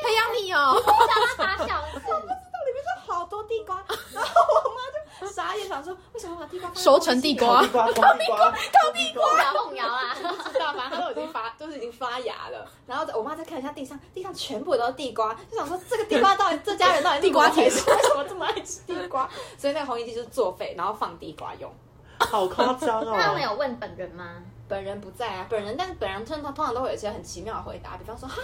[0.03, 0.81] 培养你哦。
[0.85, 0.93] 让
[1.25, 9.43] 它发酵是里面是好多地瓜，然后我妈就想说为什么把地瓜熟成地瓜地瓜，烤地瓜，烤地瓜。
[9.43, 12.67] 摇凤摇啊， 不知道，反正它都已经发，就是已经发芽了。
[12.85, 19.29] 然后我妈再看一下地上，地上全部都是地瓜，就想说这个地瓜到底这家人到底 地瓜铁铁为什么这么爱吃地瓜？
[19.57, 21.71] 所以那个红衣机就是作废，然后放地瓜用。
[22.17, 23.51] 好夸张那他们哦！
[23.51, 24.41] 有问本人吗？
[24.67, 28.35] 本人不在啊，本人，但是本人通常通常都会有一些很奇妙的回答，比方说哈。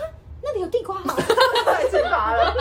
[0.43, 1.13] 那里有地瓜吗？
[1.65, 2.53] 太奇葩了！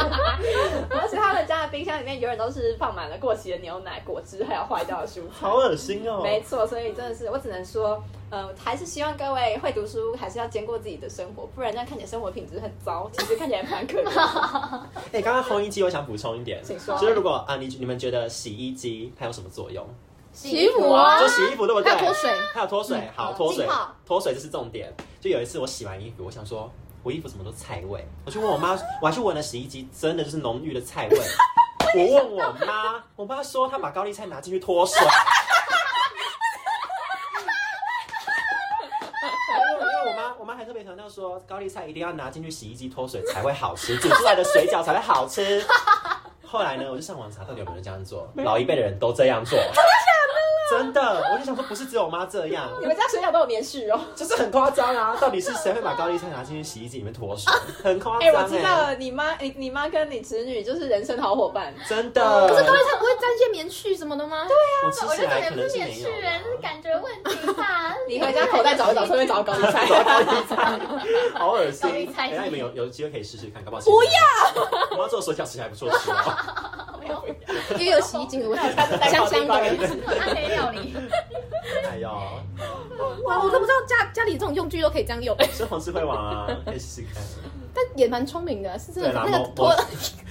[0.90, 5.30] 而且他们家的冰箱里面永远都是放满了过期的牛奶、果汁，还有坏掉的蔬菜。
[5.40, 6.20] 好恶心哦！
[6.22, 14.88] 没错，所以真的是我只能说，呃，还是希望各位会读书，还是要兼顾自己的生活，不然这样看起来生活品质很糟，其实看起来蛮可怜的。
[15.12, 19.86] 哎，刚刚烘衣机，我想补充一点，请说就是如果啊，你你们觉得洗衣机它有什么作用？
[20.32, 21.92] 洗衣服啊就洗衣服对不对？
[21.92, 23.68] 还有脱水还有脱水，好脱水
[24.06, 24.92] 脱水这是重点。
[25.20, 26.70] 就有一次我洗完衣服，我想说，
[27.02, 28.04] 我衣服怎么都菜味？
[28.26, 31.18] 我去问我妈，我还去闻了洗衣机，真的就是浓郁的菜味。
[31.96, 35.00] 我问我妈，我妈说她把高丽菜拿进去脱水。
[39.52, 45.64] 因为因为我妈我妈还特别强调说，高丽菜一定要拿进去洗衣机脱水才会好吃，煮出来的水饺才会好吃。
[46.46, 49.58] 后来呢，我就上网查到底有没有人这样做，老一辈的人都这样做。
[50.80, 54.00] 真的，我就想说，不是只有我妈这样，你们家水饺都有棉絮哦。
[54.14, 55.16] 就是很夸张啊！
[55.20, 57.52] 到底是谁会把高丽菜拿进去洗衣机里面脱水？
[57.82, 61.74] 很夸张哎、张我知道了，你妈你你妈跟你侄女就是人生好伙伴。
[61.88, 62.48] 真的。
[62.48, 64.46] 可是高丽菜不会沾一些棉絮什么的吗？
[64.48, 67.94] 对啊，我吃起我觉得来可能是是没有免去人，是感觉问题吧。
[68.08, 69.86] 你回家口袋找一找，顺便找高丽菜。
[70.04, 70.80] 高丽菜，
[71.34, 72.06] 好恶心高丽！
[72.12, 74.96] 菜等一下你们有有机会可以试试看，搞不好不要。
[74.96, 76.69] 我要做水饺其实还不错吃哦。
[77.78, 78.64] 因为有洗衣精的味道，
[79.08, 79.54] 香香的。
[79.54, 80.94] 暗黑料理，
[81.88, 82.08] 哎呦，
[83.24, 87.22] 哇，我都不知道家家里这种用具都可以这样用，生活智慧网啊，可以试试看。
[87.74, 89.74] 但也蛮聪明的，是真的那个拖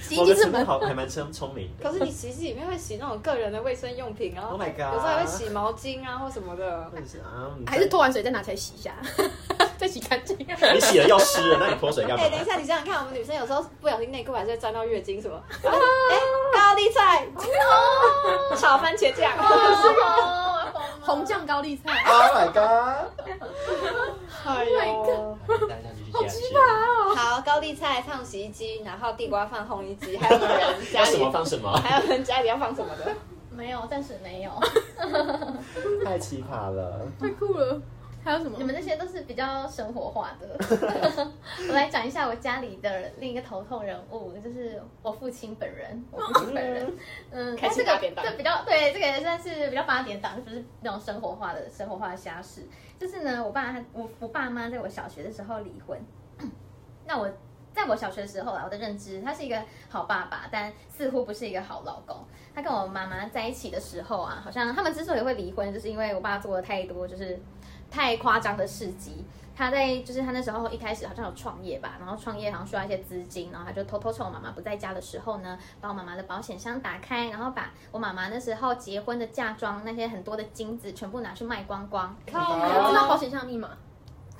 [0.00, 1.70] 洗衣机是蛮还蛮聪聪明。
[1.82, 6.90] 可是你洗衣机里面会洗那种个人的卫生用品啊 Oh my god 有时候还会洗毛巾啊或什么的。
[7.66, 8.92] 还是拖完水再拿起来洗一下，
[9.78, 10.36] 再洗干净。
[10.38, 12.30] 你洗了要湿了，那你脱水干嘛 哎、？
[12.30, 15.40] 等一下，你想想看，我们女生有时候不小心内裤还是会沾到月经什么？
[15.64, 15.70] 哎、
[16.52, 17.26] 高丽菜，
[18.56, 20.49] 炒番茄酱，哦，
[21.00, 23.10] 红酱高丽菜，Oh my god！
[24.46, 26.54] 哎呦，大家继续接下去。
[27.16, 33.12] 好，高丽菜放洗衣机，然后地瓜放烘衣机，还有没有人家里要什么放什么， 还有人家里要放什么的？
[33.50, 34.50] 没有，暂时没有。
[36.04, 37.06] 太奇葩了。
[37.20, 37.80] 太酷了。
[38.22, 38.64] 还有什么你？
[38.64, 40.56] 们这些都是比较生活化的。
[41.68, 46.04] 我来讲一下我家里的另一个头痛人物，就是我父亲本人。
[46.10, 46.96] 我父亲本人，
[47.30, 52.66] 嗯，开但这个这比较对，这个也算是比较八点档，就不是那种生活化的生活化的瞎事。
[52.98, 55.98] 就是呢，我爸他我我爸妈在我小学的时候离婚，
[57.06, 57.30] 那我。
[57.72, 62.16] 在我小学的时候啊，我的认知他是一个好爸爸，但似乎不是一个好老公。
[62.54, 67.40] 他跟我妈妈在一起的时候啊，好像他们之所以会离婚，就是因为我爸做了太多就是
[67.90, 69.24] 太夸张的事迹。
[69.56, 82.16] 他在就是他那时候一开始好像有创业吧，然后创业好像需要一些资金，然后他就偷偷趁我妈妈不在家的时候呢，把我妈妈的保险箱打开，然后把我妈妈那时候结婚的嫁妆那些很多的金子全部拿去卖光光。
[82.26, 83.68] 知道保险箱密码？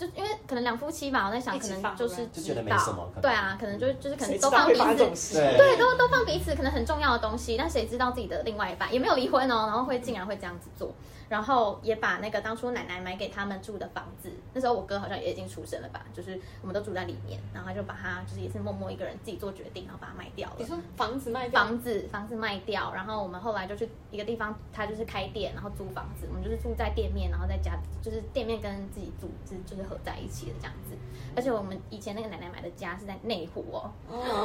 [0.01, 2.83] 就因为可能两夫妻吧，我在想可能就是就觉得没知道。
[2.85, 4.75] 什么对啊，可能就就是可能都放彼
[5.15, 5.39] 此。
[5.39, 10.95] 对，都都放彼此可能很重要的东西，但谁知道自己的另外一半也没有离婚哦，然后会竟然会这样子做，
[11.31, 20.67] 然后也把那个当初奶奶买给他们住的房子，那时候我哥好像也已经出生了吧，就是我们都住在里面，然后他就把它就是也是默默一个人自己做决定，然后把它卖掉了你。
[20.67, 30.97] 说房子卖掉，房子房子卖掉，然后我们后来就去一个地方，他就是开店，然后租房子，我们就是住在店面，然后在家就是店面跟自己住是就是合在一起的这样子。
[31.37, 33.89] 而且我们以前那个奶奶买的家是在内湖哦，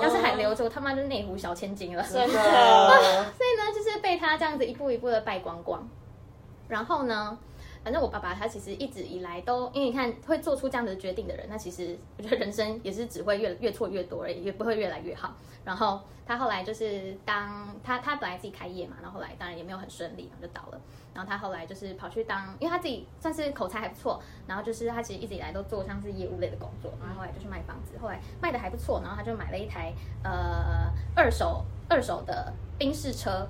[0.04, 2.04] 要是还留着，我他妈就是内湖小千金了。
[2.04, 2.32] 真的，
[3.34, 5.84] 所以呢，就是被他这样子一步一步的败光光。
[6.68, 7.38] 然后呢，
[7.84, 15.34] 反正我爸爸他其实一直以来都，因为你看会做出这样的决定的人，那其实我觉得人生也是只会越越错越多而已，也不会越来越好。
[15.64, 20.80] 然后他后来就是当他他本来自己开业嘛，然后后来当然也没有很顺利，然后就倒了。
[21.14, 33.48] 然后他后来就是跑去当，因为他自己算是口才还不错，然后就是他其实一直以来都做像是业务类的工作，然后后来就去卖房子，后来卖的还不错，然后他就买了一台呃二手二手的宾士车，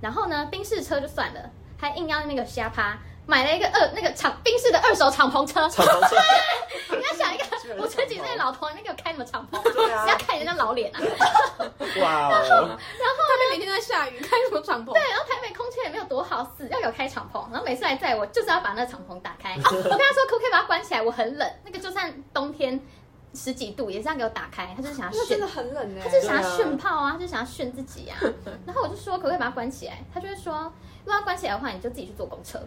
[0.00, 2.98] 然后呢宾士车就算了，还硬要那个瞎趴。
[3.28, 6.16] 买了一个二那个敞宾士的二手敞篷车，敞篷车，
[6.96, 7.44] 你要想一个
[7.82, 9.60] 五十几岁的老头，你给我开什么敞篷？
[9.72, 11.00] 对啊是要看人家老脸啊！
[12.00, 12.38] 哇哦！
[12.78, 14.92] 他们每天都在下雨，开什么敞篷？
[14.92, 19.54] 对，然后台北空气也没有多好，死要有开敞篷，然后每次来载我就是要把那个敞篷打开。
[19.54, 21.02] 哦，我跟他说可不可以把它关起来？
[21.02, 22.80] 我很冷，那个就算冬天
[23.34, 28.16] 十几度也是要给我打开，他就是想要炫那真的，很冷哎、他就是想要炫炮啊，他就想要炫自己啊。
[28.64, 29.98] 然后我就说可不可以把它关起来？
[30.14, 30.72] 他就会说
[31.06, 32.58] 如果要关起来的话，你就自己去坐公车。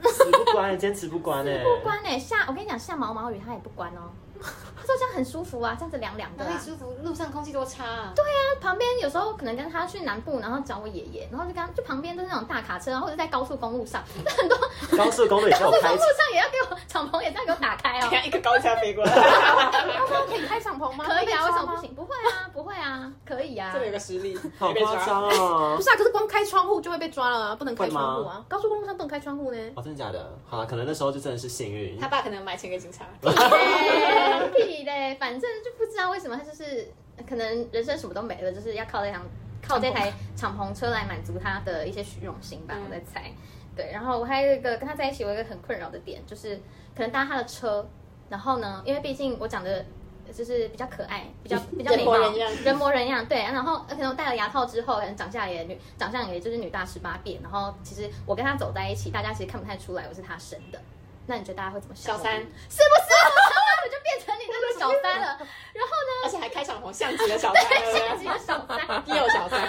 [0.00, 1.62] 死不关，坚持不关哎。
[1.62, 4.08] 不关哎、下我跟你讲下毛毛雨它也不关哦。
[4.42, 6.48] 他说这样很舒服啊，这样子凉凉的、啊。
[6.48, 6.96] 哪里舒服？
[7.02, 8.12] 路上空气多差啊！
[8.16, 14.02] 对啊，旁边有时候可能跟他去南部，然后找我爷爷，然后就跟他就旁边都是那种大卡车，然后或者在高速公路上，
[14.36, 14.56] 很多
[14.96, 18.08] 高高速公路也叫我开速公路，上也要给我敞篷也这样给我打开哦。
[18.24, 21.04] 一个高架飞过来，他说可以开敞篷吗？
[21.06, 21.80] 可以啊，为什么不？
[21.80, 21.94] 行？
[21.94, 23.80] 不会啊，不会啊，可以啊这。
[23.80, 25.82] 里有个实例，好夸张哦不。
[25.82, 28.42] 是啊，可是光开窗户就会被抓了啊，不能开窗户啊。
[28.48, 29.58] 高速公路上不能开窗户呢。
[29.76, 30.32] 哦，真的假的？
[30.48, 32.08] 好了，可能那时候就真的是幸运他。
[32.08, 33.04] 爸可能买钱给警察。
[34.38, 36.88] 哎屁嘞，反正就不知道为什么他就是
[37.28, 39.22] 可能人生什么都没了，就是要靠这辆
[39.66, 43.30] 靠这台敞篷车来满足他的一些虚荣心吧，嗯我在猜。
[43.76, 46.56] 对，然后我还有一个跟他在一起，我有一个很困扰的点，就是
[46.94, 47.88] 可能搭他的车，
[48.28, 49.84] 然后呢，因为毕竟我长得
[50.32, 53.38] 就是比较可爱，比较 比较美貌，人模人样人模人样，对。
[53.38, 60.80] 然后呃可能我戴了牙套之后，可能长相也女长相也就是女大十八变，然后其实我跟他走在一起，大家其实看不太出来我是他生的。
[61.26, 62.16] 那你觉得大家会怎么想？
[62.16, 62.50] 小三是不是？
[62.50, 65.26] 我当晚我就变成你那个小三了。
[65.76, 69.60] 然后呢，而且还开场红，像极了小三，对不下集对的小三， 又小三，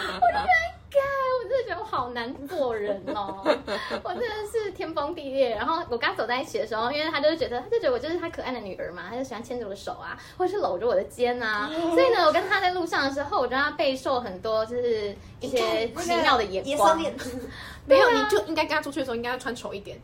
[0.93, 3.41] 该我真的觉得我好难做人哦，
[4.03, 5.55] 我真的是天崩地裂。
[5.55, 11.69] 然后我跟他走在一起的时候，因为他就是觉得，他就觉得我就是他可爱的女儿嘛，他就喜欢牵着我的手啊，或者是搂着我的肩啊。
[11.71, 16.99] 所以呢，我跟他在路上的时候，我就让他备受很多就是一些奇妙的眼光。
[17.85, 19.99] 没有，你就应该跟他出去的时候应该要穿丑一点。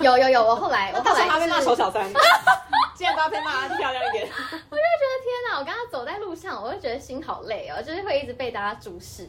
[0.00, 2.10] 有有有，我后来我后来是他被骂丑小三，
[2.94, 5.58] 既然都要被骂漂亮一点，我就觉得天哪！
[5.58, 9.28] 我刚刚走在路上，我就觉得心好累哦，就是会一直被大家注视。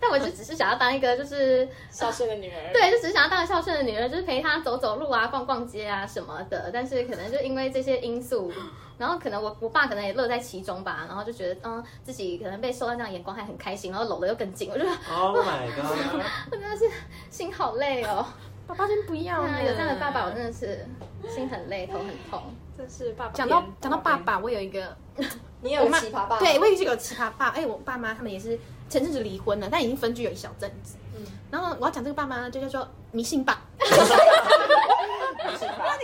[0.00, 6.70] 但我就只是想要当一个， 就是孝顺的女儿，对，就只是想要当个孝顺的女儿，就是陪她走走路啊、逛逛街啊什么的。
[6.72, 8.52] 但是可能就因为这些因素，
[8.98, 14.70] 然后可能我我爸可能也乐在其中吧，然后就觉得嗯自己可能被受到这样的眼光还很开心，然后搂得又更紧。
[14.70, 16.22] 我就觉得 Oh my god！
[16.52, 16.84] 我真的是
[17.30, 18.26] 心好累哦。
[18.66, 20.84] 爸爸先不要啊，有这样的爸爸，我真的是
[21.28, 22.42] 心很累，头很痛。
[22.76, 24.94] 真是爸爸讲到讲到爸，爸，我有一个
[25.62, 27.48] 你有奇葩爸，对，我也是个奇葩爸。
[27.48, 28.58] 哎，我爸妈他们也是
[28.88, 30.96] 前阵子离婚了，但已经分居有一小阵子。
[31.16, 33.96] 嗯然后我要讲这个爸妈呢，就叫做迷信爸， 那你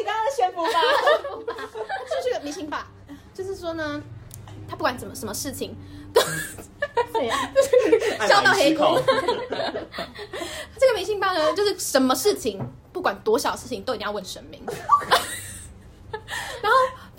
[0.04, 0.70] 刚刚宣布吧，
[2.08, 2.86] 就是个迷信爸，
[3.34, 4.02] 就是说呢，
[4.68, 5.76] 他不管怎么什么事情，
[6.14, 6.22] 都
[7.12, 7.36] 对呀，
[8.26, 9.02] 笑到黑口口。
[10.78, 12.58] 这个迷信爸呢，就是什么事情，
[12.92, 14.64] 不管多小事情，都一定要问神明。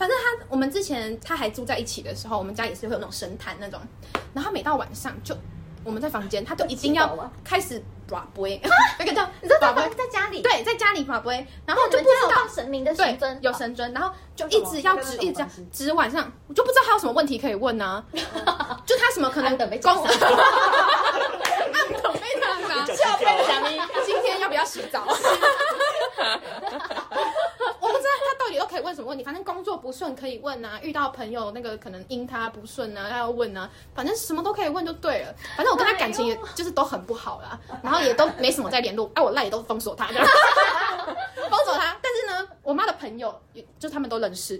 [0.04, 3.80] 反正他我们之前他还住在一起的时候，我们家也是会有那种神坛那种。
[4.34, 5.34] 然后每到晚上就
[5.82, 8.62] 我们在房间，他就一定要开始把杯，
[9.00, 18.04] 那个叫你说在把杯，在家里，对，在家里把杯，然后你就不知道神明的神尊，有神尊，然后就一直要指，一直要指晚上，我就不知道他有什么问题可以问呢、
[18.86, 22.86] 就他什么可能安等被公，警暗察统被他啥？
[22.88, 25.06] 脚踢掉小明今天要不要洗澡？
[27.80, 35.34] 我不知道他到底都可以问什么问题，反正工作不顺可以问啊，遇到朋友那个可能因他不顺啊，他要问啊，反正什么都可以问就对了。
[35.56, 40.08] 反正我跟他感情也就是都很不好啦，然后也都没什么在联络，哎、我赖也都封锁他，
[41.50, 41.96] 封锁他。
[42.02, 44.60] 但是呢，我妈的朋友也就他们都认识，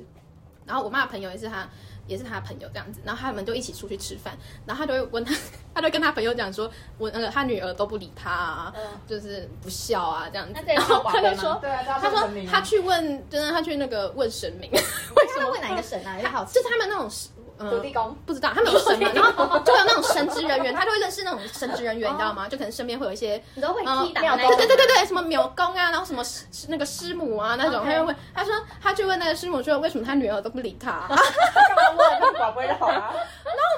[0.66, 1.68] 然后我妈的朋友也是他。
[2.08, 5.36] 也是他朋友这样子，然后他们就一起出去吃饭，然后他就会问他，
[5.74, 8.74] 他就跟他朋友讲说，我那个他女儿都不理他啊，
[9.08, 10.60] 就是不孝啊这样子。
[10.66, 16.18] 然后他就说，对啊，他说他去问，真的他去那个问神明，为什么他问哪一个神啊？
[16.32, 16.54] 好奇。
[16.54, 22.48] 就是他们那种呃土地公，不知道他们有神嘛， 然后就有那种神职人员，他就会认识那种神职人员，你知道吗？
[22.50, 31.24] 就可能身边会有一些你都会对对对对对，什么苗公啊，然后什么师那个师母啊那种，他就问，他说他去问那个师母说为什么他女儿都不理他，然 后
[31.68, 32.22] 干嘛问？
[32.22, 33.14] 就是宝贝就好啊。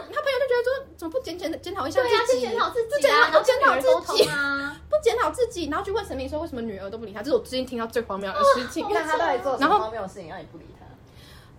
[0.07, 4.29] 他朋友就觉得说怎么不检检检讨一下，自己，去检讨自己啊，不检讨自己。
[4.87, 8.85] 不检讨自己，然后去问神明说为什么女儿都不理他，这是我最近听到最荒谬的事情。
[8.93, 10.85] 那他到底做什么荒谬的事情让你不理他？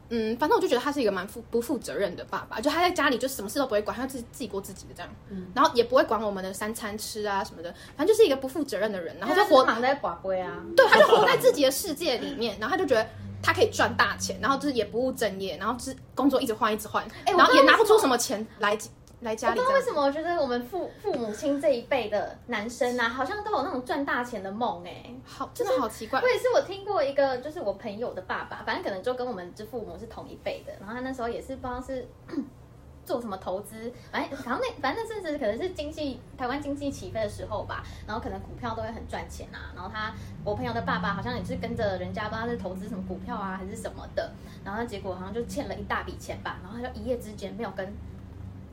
[0.09, 5.11] 嗯，反正我就觉得他是一个蛮负不负责任的爸爸，就他在家里就什么事都不会管，他自己自己过自己的这样，
[5.55, 10.63] 然后也不会管我们的三餐吃啊什么的，反正就是一个不负责任的人，然后就活躺在寡龟啊。
[10.77, 13.07] 对，他就活在自己的世界里面，然后他就觉得
[13.43, 18.77] 他可以赚大钱，然后就是也不务正业，然后就是工作一直换一直换，然后也拿不出什么钱来
[19.27, 26.29] 来家我不知道为什么，我觉得我们父父母亲这一辈的男生啊，好像都有那种赚大钱的梦哎、好，真的好奇怪我。
[26.29, 30.73] 也是，我听过一个，就是我朋友的爸爸，反正可能就跟我们这父母是同一辈的。
[30.79, 32.07] 然后他那时候也是不知道是
[33.05, 39.75] 做什么投资，反正好像那反正那阵子可能是经济台湾经济起飞的时候吧，然后可能股票都会很赚钱啊。
[39.75, 40.15] 然后他
[40.45, 44.33] 我朋友的爸爸好像也是跟着人家不知道是投资什么股票啊还是什么的，
[44.65, 47.93] 然后结果好像就欠了一大笔钱吧，然后他就一夜之间没有跟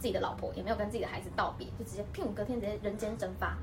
[0.04, 3.56] 自己的老婆也没有跟自己的孩子道别，就直接屁股隔天直接人间蒸发。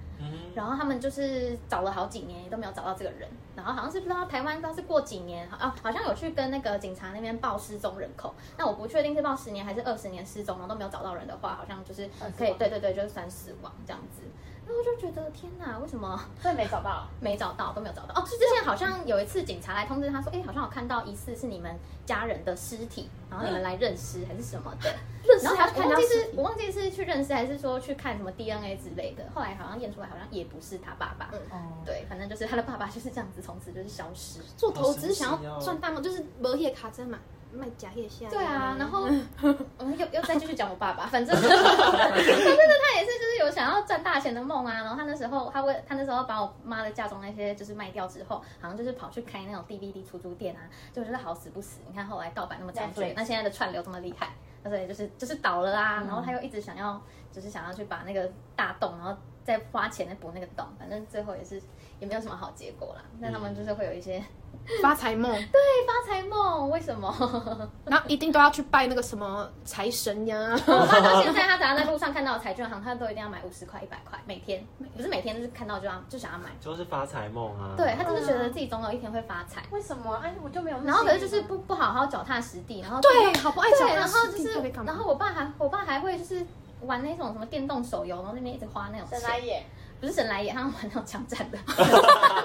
[0.54, 3.28] 然后他们就是找了好几年，也都没有找到这个人。
[3.54, 8.34] 然后好像是不知道台湾不知道是过几年啊，好像有去跟那个警察那边报失踪人口。
[8.56, 14.22] 那我不确定是报十年还是二十年失踪，然后都没有找到人的话，好像就是可以，对对对，就是算死亡这样子。
[14.70, 17.08] 然后我就觉得天哪，为什么所以没找到？
[17.20, 18.14] 没找到，都没有找到。
[18.14, 24.94] 哦，是之前好像有一次警察来通知他说，哎，好像有看到疑似是你们家人的尸体，然后你们来认尸还是什么的。
[25.42, 29.24] 然后还要看到我忘记是我忘记是去认尸还是说去看什么 DNA 之类的。
[29.34, 31.30] 后来好像验出来，好像也不是他爸爸。
[31.32, 34.40] 嗯哦，对，反正就是他的爸爸就是这样子，从此就是消失。
[34.56, 37.18] 做投资想要哦赚大嘛，就是摩耶卡针嘛，
[37.52, 38.28] 卖假腋下。
[38.28, 39.08] 对啊，然后
[39.78, 44.74] 嗯，又又再继续讲我爸爸，反正 他真的他也是就是有想要赚大钱的梦啊。
[44.74, 50.60] 然后他那时候他为他那时候把我妈的嫁妆那些就是卖掉之后，好像就是跑去开那种 DVD 出租店啊，
[50.92, 51.80] 就觉得好死不死。
[51.88, 54.30] 你看后来盗版那么猖獗那现在的串流这么厉害，
[54.62, 55.96] 那所以就是就是倒了啊。
[56.06, 57.00] 然后他又一直想要
[57.32, 61.60] 就是想要去把那个大洞，然后再花钱来补那个洞，反正最后也是
[62.00, 63.02] 也没有什么好结果啦。
[63.20, 64.22] 那他们就是会有一些
[64.82, 67.08] 发财梦， 对发财梦，为什么？
[67.86, 70.36] 然后一定都要去拜那个什么财神呀。
[70.66, 74.64] 我爸到现在，他只要在路上看到财券行，他都一定要买五十块、一百块，每天
[74.96, 76.50] 不是每天，就是看到就要就想要买。
[76.60, 77.74] 就是发财梦啊。
[77.76, 80.14] 对他就是觉得自己总有一天会发财，为什么？
[80.22, 86.44] 哎，我就没有然后可是就是不不好好脚踏实地，然后对，好不爱对，讲然后就是然后我爸还我爸还会就是
[86.82, 89.64] 玩那种什么电动手游，然后那边一直花那种钱，
[90.00, 91.58] 不是神来也，他们玩那种枪战的，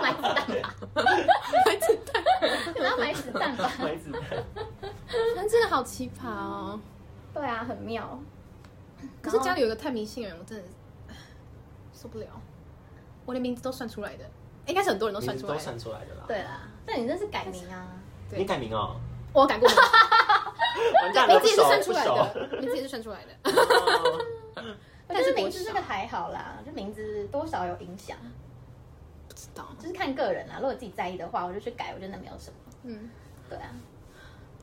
[0.02, 0.76] 买子弹吧，
[1.66, 2.24] 买子弹，
[2.76, 4.22] 然后买子弹吧，买子弹，
[5.36, 6.80] 但真的好奇葩哦。
[7.34, 8.20] 对啊，很妙。
[9.22, 10.64] 可是家里有一个太迷信的人，我真的
[11.94, 12.28] 受不了。
[13.26, 14.26] 我连名字都算出来的，
[14.66, 15.60] 应该是很多人都算出来的。
[15.60, 16.24] 算出来的啦。
[16.28, 17.88] 对啦，但你那是改名啊，
[18.30, 18.96] 对你改名哦，
[19.34, 19.70] 我改过
[21.28, 23.32] 名字也是算出来的，名字也是算出来的。
[25.08, 28.18] 但是名字这个还好啦，就名字多少有影响。
[29.28, 30.56] 不知道，就是看个人啦。
[30.60, 32.56] 如果自己在意的话，我就去改，我觉得那没有什么。
[32.84, 33.10] 嗯，
[33.50, 33.70] 对啊，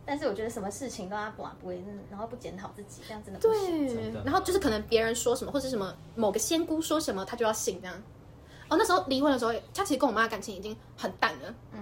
[0.06, 3.86] 但是我觉得什么事情都要不不会，然后不检讨自己，这样真的不行。
[3.86, 4.24] 对。
[4.24, 8.02] 然后就是可能别人说什么，或者什么某个仙姑说什么，他就要信这样。
[8.68, 11.78] 哦，那时候离婚的时候，他其实跟我妈的感情已经很淡了，嗯，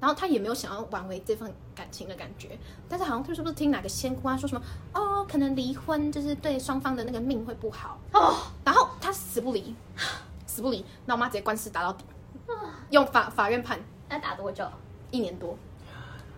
[0.00, 2.58] 然后他也没有想要挽回这份感情的感觉，
[2.88, 4.62] 但是好像就是不是听哪个仙姑啊说什么
[4.92, 9.74] 哦，可能离婚就是对双方的那个命会不好哦，然后他死不离，
[10.46, 12.04] 死不离，那我妈直接官司打到底，
[12.90, 13.78] 用法法院判
[14.08, 14.66] 那打多久？
[15.10, 15.56] 一年多，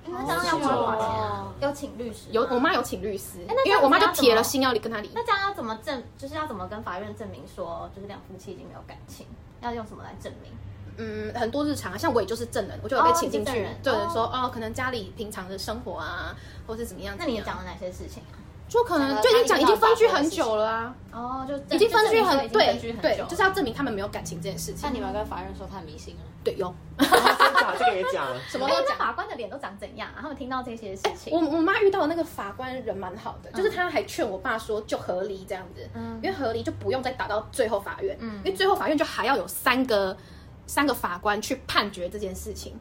[0.05, 1.55] 那这样要花多少钱啊？
[1.61, 2.29] 有请律师？
[2.31, 6.03] 有我妈有请律师，哎那因为我妈就铁了心要离跟他离，那这样要怎么证？
[6.19, 9.27] 就是要怎么跟法院证明说，就是两夫妻已经没有感情？
[9.61, 10.53] 要用什么来证明？
[10.97, 16.37] 嗯，很多日常啊，像我也就是证人，我就有被请进去对，哦说哦，可能家里平常的生活啊，
[16.67, 18.39] 或是怎么样，那你怎么样讲了哪些事情啊？
[18.67, 24.91] 就可能就已经讲已经分居很久了啊，哦，就已经分居很对对对，分居很久，就是要证明他们没有感情这件事情那。
[24.91, 26.23] 你们跟法院说他很迷信啊？
[26.45, 26.73] 对有，
[27.79, 28.97] 这个也讲，什么都讲。
[28.97, 30.19] 法官的脸都长怎样啊？
[30.21, 40.17] 他们听到这些事情，我我妈遇到的那个法官人蛮好的，就是他还劝我爸说就和离这样子，嗯因为和离就不用再打到最后法院，嗯因为最后法院就还要有三个
[40.67, 42.79] 三个法官去判决这件事情。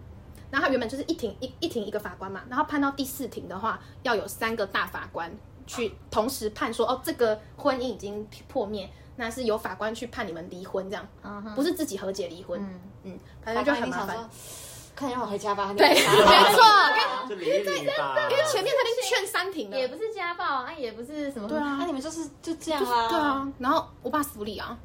[0.52, 5.36] 然后他原本就是一庭一一庭一个法官嘛，然后判到第四庭的话，要有三个大法官
[5.66, 11.04] 去同时判说，哦，这个婚姻已经破灭，那是由法官去判你们离婚这样，
[11.56, 12.62] 不是自己和解离婚。
[12.62, 14.16] 嗯嗯，反正就很麻烦
[14.98, 15.74] 快点让我回家吧。
[15.76, 16.64] 对， 没错。
[17.30, 23.08] 因为前面他已经劝三庭了，也不是家暴啊，也不是什么，对啊那你们就是就这样啊？
[23.10, 24.78] 对啊，然后我爸死不离啊，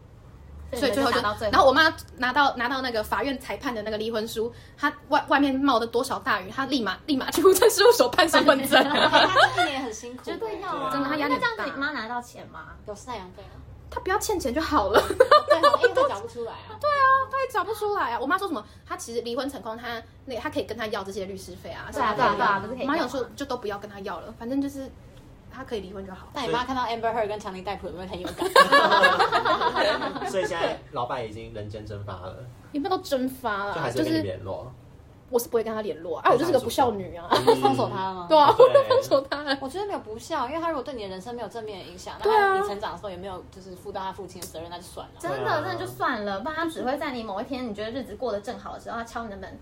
[0.73, 8.83] 所所以最后就，然后我妈拿到拿到那个法院裁判的那个离婚书，她外外面冒的多少大雨，她立马立马去户政事务所办身份证。
[8.85, 12.69] 他这一年很辛苦，绝对要啊，真的他压力那这样子你妈拿到钱吗？
[12.87, 13.57] 有赡养费啊。
[13.91, 16.77] 她不要欠钱就好了，对，因为他找不出来啊。
[16.81, 18.19] 对啊，他也找不出来啊。
[18.21, 18.65] 我妈说什么？
[18.87, 21.89] 他其实离婚成功，他那他可以跟他要这些律师费啊。
[21.93, 24.91] 对啊对啊对啊可以我妈有要吗说就都不要跟他要了，反正就是
[25.51, 26.29] 他可以离婚就好。
[26.35, 28.47] 那你妈看到 Amber Heard 跟强尼戴普有没有很有感？
[30.31, 32.37] 所以现在老板已经 人间蒸发了，
[32.73, 33.75] 有没有都蒸发了？
[33.75, 34.73] 就还是会跟你就是联络。
[35.31, 37.29] 我是不会跟他联络啊，啊我就是个不孝女啊。
[37.29, 38.27] 会封锁他了吗？
[38.29, 39.59] 对啊，我 对就放手他了。
[39.61, 45.13] 我觉得没有不孝，因为他如果对你的人生没有正面的影响，对啊那你成长的时候也没有就是负到他父亲的责任，那就算了。
[45.19, 49.59] 真的，真的就算了，不然他只会在你某一天你觉得日子过得正好的时候，他敲你的门，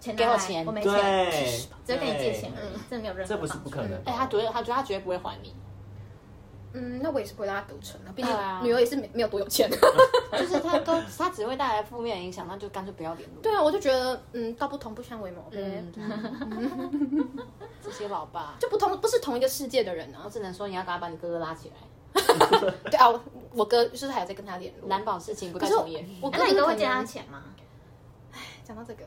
[0.00, 3.98] 钱给我钱我没钱，对，只会跟你借钱而已嗯，真的没有任何这不是不可能。
[4.04, 5.52] 哎，他绝对他觉得他绝对不会还你。
[6.72, 9.68] 嗯，那我也是不会让他得逞啊，毕竟对啊女儿也是没没有多有钱。
[10.38, 13.42] 就是他都他只会带来负面影响，那就干脆不要联络。
[13.42, 17.28] 对啊，我就觉得，嗯，道不同不相为谋呗，嗯，
[17.82, 20.22] 这些老爸， 就不同不是同一个世界的人啊。
[20.24, 21.76] 我只能说你要赶快把你哥哥拉起来，
[22.90, 23.20] 对啊，我
[23.54, 24.88] 我哥就是还有在跟他联络。
[24.88, 26.06] 难保事情不可是再重演。
[26.20, 27.42] 我哥那你都会借他钱吗？
[28.62, 29.04] 讲到这个，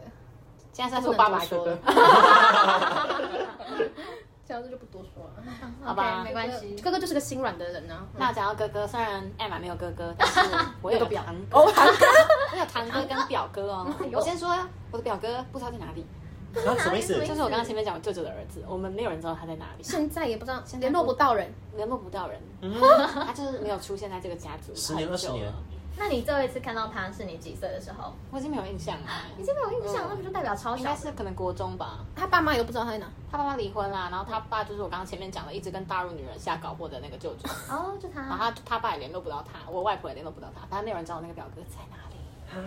[0.73, 1.77] 现在是在说爸爸还是哥哥？
[4.45, 5.43] 讲到这就不多说了。
[5.83, 6.75] 好吧没关系。
[6.81, 8.05] 哥哥就是个心软的人啊。
[8.17, 10.39] 那讲到哥哥，虽然艾玛没有哥哥，但是
[10.81, 11.69] 我有个表堂哥， 我
[12.57, 13.87] 有堂哥跟表哥哦。
[14.13, 14.49] 我先说，
[14.91, 16.05] 我的表哥不知道在哪里，
[16.67, 17.13] 啊，什么意思？
[17.25, 21.53] 就是我刚刚前面讲我舅舅的儿子，我们没有人知道他在哪里，现在也不知道，在联络不到人。
[21.77, 22.39] 联络不到人，
[23.25, 25.53] 他就是没有出现在这个家族十年二十年了
[26.01, 28.11] 那你最后一次看到他是你几岁的时候？
[28.31, 29.07] 我已经没有印象了。
[29.37, 30.95] 已经没有印象，那不就代表超应小应？
[30.95, 33.05] 该是可能国中吧，他爸妈也都不知道他在哪。
[33.31, 38.49] 他爸妈离婚啦，然后他爸就是我刚刚前面讲的，一直跟大陆女人瞎搞过的那个舅舅，哦，就然后他。
[38.49, 42.17] 他他爸也联络不到他，我外婆也联络不到他，反正没有人知道我那个表哥在哪里。
[42.49, 42.57] 啊，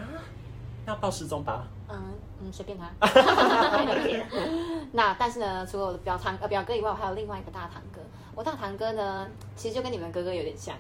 [0.87, 1.65] 要报失踪吧？
[1.89, 1.97] 嗯
[2.43, 2.91] 嗯，随便他。
[4.93, 8.01] 那但是呢，除了我的表堂呃表哥以外，我还有另外一个大堂哥。
[8.35, 10.75] 我大堂哥呢，其实就跟你们哥哥有点像，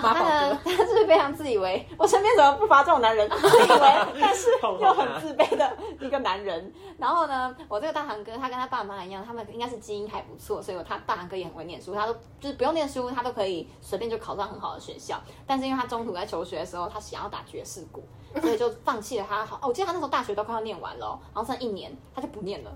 [0.00, 4.48] 他呢哥， 他是非常自以为，我身边怎么不乏这种男人， 自以为但是
[4.80, 6.72] 又很自卑的一个男人。
[6.98, 15.20] 然后呢，我这个大堂哥他跟他爸妈一样，他们应该是基因还不错，所以我他大堂哥也很会念书，他都就是不用念书，他都可以随便就考上很好的学校。
[15.44, 18.04] 但是因为他中途在求学的时候，他想要打爵士鼓，
[18.40, 19.56] 所以就放弃了他好。
[19.56, 22.70] 哦，我记得他那时候大学都快要念完了哦，然后剩一年，他就不念了，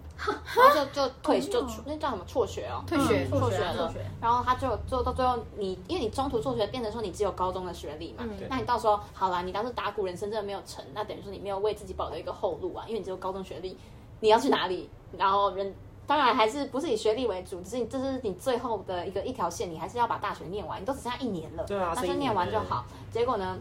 [0.56, 3.92] 然后就就退就辍那叫什么辍学哦，退学辍学了。
[4.20, 13.76] 然后他就就到最后你，因为你中途辍学变成说你只有高中的学历嘛，嗯那你到时候好啦，你当时打鼓人生真的没有成，那等于说你没有为自己保留一个后路啊，因为你只有高中学历，
[14.20, 14.88] 你要去哪里？
[15.16, 15.74] 然后人
[16.06, 22.84] 当然还是不是以学历为主，只是你这是你最后的一个一条线，你还是要把大学念完，你都只剩下一年了，对啊剩一那就念完就好。
[23.10, 23.56] 结果呢，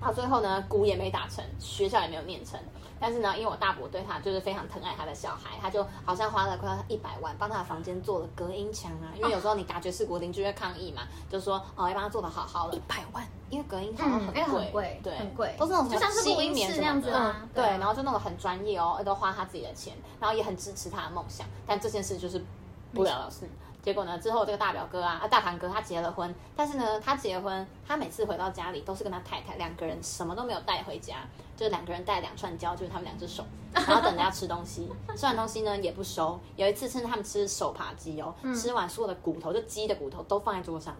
[0.00, 2.58] 到最后呢，鼓也没打成，学校也没有念成。
[3.00, 9.14] 但是呢，因为我大伯对他就是非常疼爱他的小孩，他就好像花了快一百万帮他的房间做了隔音墙啊。
[9.16, 17.48] 因为有时候你打爵士鼓，邻居会抗议嘛，就说哦要帮他做的好好的，一百万，因为隔音好像嗯，很贵，很，对，很贵，都是那种就像是吸录音室那音棉什么的样子啊。
[17.54, 22.44] 对，啊然后就弄得很专业哦，都花他自己的钱，然后也很支持他的梦想，但这件事就是
[22.92, 23.48] 不了了之。
[23.82, 31.16] 结果呢，之后这个大表哥啊，啊大堂哥他结了婚，但是呢，他结婚，他每次回到家里都是跟他太太两个人什么都没有带回家，
[31.56, 36.38] 就是两个人带两串胶，就是他们两只手，然后等着要吃东西，吃完东西呢也不收。
[36.56, 40.94] 有一次趁他们吃手扒鸡哦，吃完所有的骨头，就鸡的骨头都放在桌上，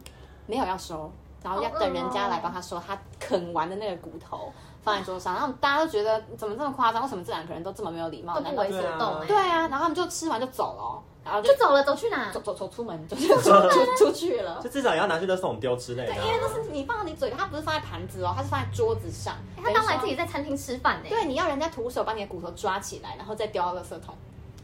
[0.47, 1.11] 没有要收，
[1.43, 4.51] 然后要等人家来帮他收他啃完的那个骨头
[4.83, 7.03] 放在桌上，然后大家都觉得怎么这么夸张？
[7.03, 8.41] 为什么这两个人都这么没有礼貌？
[8.41, 9.27] 都不为所动哎。
[9.27, 12.31] 对啊，然后他们就吃完就走了哦，然后就就走了，走去哪？
[12.33, 14.69] 走走走出门 就就就出去了就。
[14.71, 16.17] 至少也要拿去垃圾桶丢之类的啊。
[16.27, 19.35] 因为那是你放到你嘴，它不是放在盘子哦，它是放在桌子上。
[19.57, 21.07] 欸他当来自己在餐厅吃饭呢。
[21.09, 24.17] 对，你要人家徒手把你的骨头抓起来，然后再丢到垃圾桶，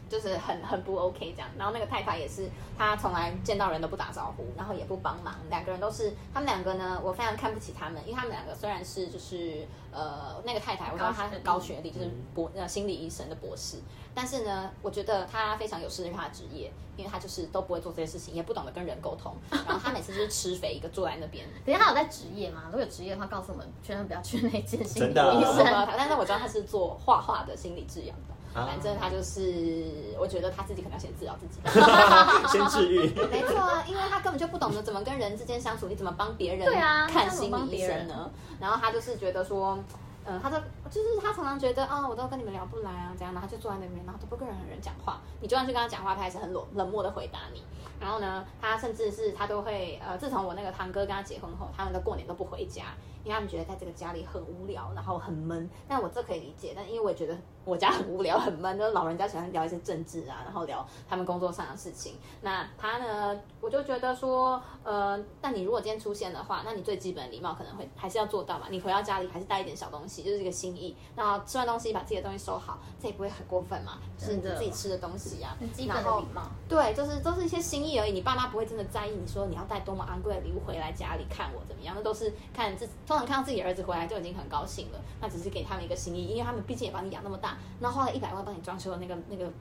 [0.09, 1.49] 就是很很不 OK 这样。
[1.57, 13.77] 然后那个太太也是，她从来见到人都不打招呼，然后也不帮忙，两个人都是，他们两个呢，我非常看不起他们，因为他们两个虽然是就是呃那个太太，我知道她很高学历，就是博呃心理医生的博士，
[14.13, 21.45] 但是呢，我觉得她非常有失于她的职业，因为她就是都不会做这些事情，也不懂得跟人沟通， 然后她每次就是吃肥一个坐在那边。
[21.65, 22.63] 等一下他有在职业吗？
[22.67, 25.65] 如果有职业的话，告诉我们，千万不要去那间心理医生。
[25.97, 28.34] 但是我知道他是做画画的心理治疗的。
[28.55, 31.59] 啊反正他就是，我觉得他自己可能要先治疗自己。
[32.49, 32.99] 先治愈。
[33.29, 38.31] 没错啊，因为他根本就不懂得怎么跟人之间相处，你怎么帮别人对啊看心理医生呢？
[38.59, 39.77] 然后他就是觉得说，
[40.25, 40.57] 嗯，他就
[40.89, 45.21] 就是他常常觉得啊、我都跟你们聊不来啊，这样，然后就坐在那边，然后都不跟任何人讲话。
[45.41, 47.63] 你就算去跟他讲话，他还是很冷冷漠的回答你。
[47.99, 55.69] 然后呢，他甚至是他都会呃，自从我那个堂哥跟他结婚后，他们的过年都不回家，因为他们觉得在这个家里很无聊，然后很闷。
[55.87, 62.15] 但我这可以理解，但因为我也觉得我家很无聊很闷，就是老人家喜欢聊一些政治啊，然后聊他们工作上的事情。
[62.41, 68.67] 那他呢，我就觉得说，呃，那你如果今天出现的话，那你最基本的礼貌可能会还是要做到嘛。
[68.69, 70.95] 你回到家里还是带一点小东西，就是一个心心意。
[71.15, 76.41] 然后吃完东西把自己的东西收好，这也不会很过分嘛，就是你自己吃的东西啊，很基本然后的礼貌。
[76.67, 78.11] 对，就是都是一些心意而已。
[78.11, 84.99] 你爸妈不会真的在意你说你要带多么昂贵的礼物回来家里看我怎么样，那都是看自通常看到自己儿子回来就已经很高兴了。
[85.21, 89.51] 那只是给他们一个心意，因为他们毕竟也把你养那么大，然后花了一百万帮你装修的那个那个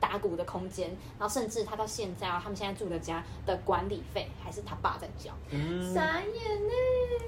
[0.00, 0.88] 打鼓的空间，
[1.18, 5.30] 然后甚至他到现在啊，他们现在住的家的管理费还是他爸在交。
[5.50, 6.72] 嗯，傻眼呢！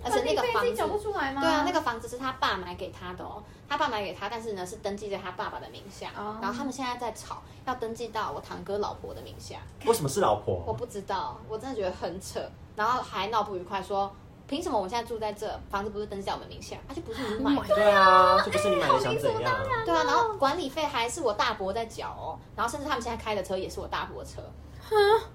[0.02, 1.42] 而且那个房子管理费自己缴不出来吗？
[1.42, 9.56] 对啊，那个房子是他爸买给他的哦，他爸买给他，但是呢是登记在他爸爸的名下，哦然后他们现在在吵要登记到我堂哥老婆的名下。
[9.84, 10.72] 为什么是老婆我？
[10.72, 12.40] 不知道，我真的觉得很扯。
[12.74, 14.10] 然后还闹不愉快，说
[14.52, 17.74] 凭什么我们现在住在这，房子不是登记在我们名下，而且不是你买的。
[17.74, 19.50] 对啊，就不是你买的想怎样？
[19.86, 24.42] 对啊，然后管理费还是我大伯在缴哦，然后甚至他们现在开的车也是我大伯的车。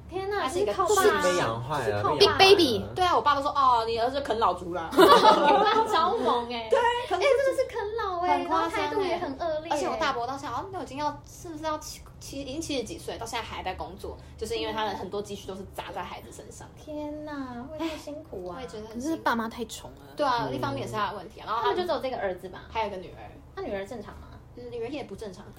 [0.10, 4.90] 天哪，还是一个靠是爸，被养坏了靠养 Big baby 对啊，我爸都说哦，你儿子啃老族啦。
[4.92, 7.26] 你爸超猛哎，对，哎，真的
[7.56, 16.68] 是啃老哎，然后态度也欸很恶劣，而且我大伯到现在好像都已经要是不是要七七已经七十几岁，到现在还在工作，就是因为他的很多积蓄都是砸在孩子身上。
[16.78, 18.68] 天哪，会太辛苦啊我也！
[18.68, 20.14] 觉得可很是爸妈太宠了。
[20.16, 22.62] 对啊，一方面也是他的问题啊，然后他就只有这个儿子吧？
[22.70, 24.27] 还有一个女儿，他女儿正常吗？
[24.58, 25.46] 嗯女人也不正常，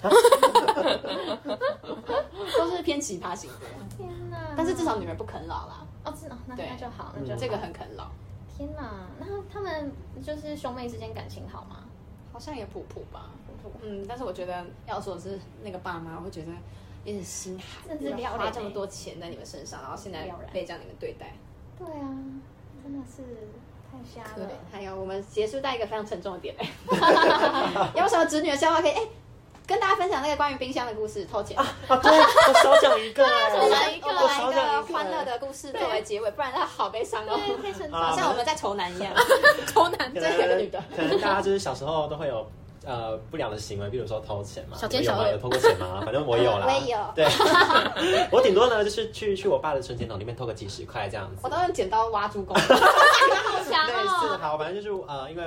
[2.57, 3.55] 都是偏奇葩型的。
[3.97, 4.53] 天哪！
[4.55, 8.09] 但是至少女人不啃老啦，哦，是哦，那就好，那就嗯好这个很啃老，
[8.55, 9.07] 天哪！
[9.19, 9.91] 那他们
[10.23, 11.85] 就是兄妹之间感情好吗？
[12.31, 13.29] 好像也普普吧。
[13.81, 16.51] 嗯，但是我觉得要说的是那个爸妈，我会觉得
[17.05, 21.33] 有点心寒，甚至不要花这么多钱在你们身上，然后现在被这样你们对待。
[21.77, 22.07] 对啊，
[22.83, 23.23] 真的是
[23.99, 24.49] 太瞎了。
[24.71, 26.67] 还有我们结束在一个非常沉重的点哎，
[27.93, 29.01] 有 没有什么侄女的笑话可以哎？
[29.67, 31.55] 跟大家分享那个关于冰箱的故事，偷钱。
[31.55, 38.17] 啊，对，我少讲一个 哎，我们一个我来一少讲个一个欢乐的故事作为结尾，不然它好悲伤哦，对，太沉重啊好了。
[38.17, 39.13] 像我们在仇男一样。
[39.67, 42.49] 愁 男可这个女的可能大家就是小时候都会有
[42.85, 44.77] 呃不良的行为，比如说偷钱嘛。
[44.77, 46.01] 小有吗有偷过钱吗？
[46.05, 46.65] 反正我有啦。
[46.67, 47.25] 我也有对，
[48.31, 51.49] 我顶多呢就是去去我爸的存钱筒里面偷个几十块这样子我。
[51.49, 52.55] 都用剪刀挖猪公。
[52.59, 54.39] 好强类似哦！
[54.41, 55.43] 好，反正就是呃，因为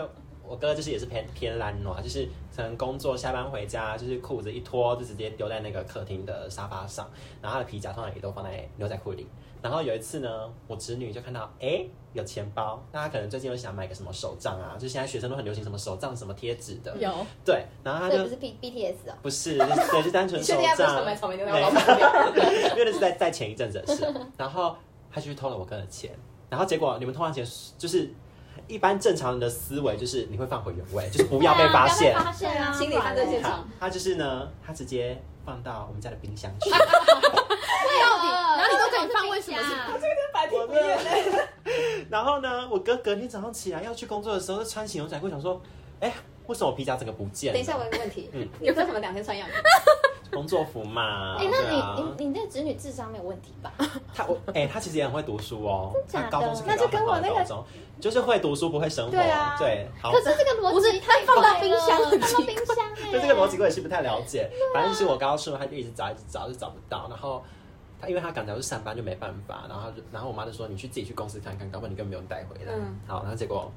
[0.53, 9.27] 我哥就是也是偏偏懒惰，就是可能工作下班回家，就是裤子一脱就直接丢在那个客厅的沙发上，然后他的皮夹通常也都放在牛仔裤里。
[9.63, 10.29] 然后有一次呢，
[10.67, 11.83] 我侄女就看到，哎，
[12.13, 17.11] 有钱包，那她可能最近又想买个什么手账啊，就现在学生都很流行什么手账、什么贴纸的，有。
[17.43, 21.53] 对，然后他就不是 B B T S 哦，不是，就是对，就单纯手账莓，草莓牛奶
[22.35, 22.71] 对？
[22.73, 24.77] 因为那是在在前一阵子的事，然后
[25.11, 26.11] 他就去偷了我哥的钱，
[26.51, 27.43] 然后结果你们偷完钱
[27.79, 28.13] 就是
[28.67, 32.73] 一般正常人的思维就是你会放回原位， 就是不要被发现发现啊！
[32.73, 33.69] 心理犯罪现他场。
[33.81, 36.71] 他就是呢，他直接放到我们家的冰箱去。
[36.71, 36.87] 到底，
[37.97, 39.75] 然后你都可以放，为什么是？
[40.33, 40.75] 白我呢，
[42.09, 45.61] 然后呢，我哥隔天早上起来要去工作的时候，就穿起牛仔裤，想说，
[46.01, 46.13] 哎，
[46.47, 47.55] 为什么我皮夹整个不见了？
[47.55, 49.55] 等一下，我有个问题，嗯你为什么两天穿一样的？
[50.33, 51.37] 工作服嘛。
[51.39, 53.73] 哎，那你你你那子女智商没有问题吧？
[54.15, 55.93] 他我哎、他其实也很会读书哦。
[56.09, 57.65] 真假的高中是那就跟我那个
[58.01, 59.11] 就是会读书不会生活。
[59.13, 60.11] 对啊对，好。
[60.11, 64.51] 可是这个逻辑太放到冰箱很放到冰箱哎，对这个逻辑我也是不太了解。
[64.75, 67.07] 反正就是我高中他就一直找一直找，就找不到。
[67.09, 67.43] 然后
[68.01, 72.73] 他因为他赶早去上班就没办法，然后他就然后我妈就说你去自己去公司看看，搞不好你根本没有带回来。
[72.75, 73.71] 嗯好，然后结果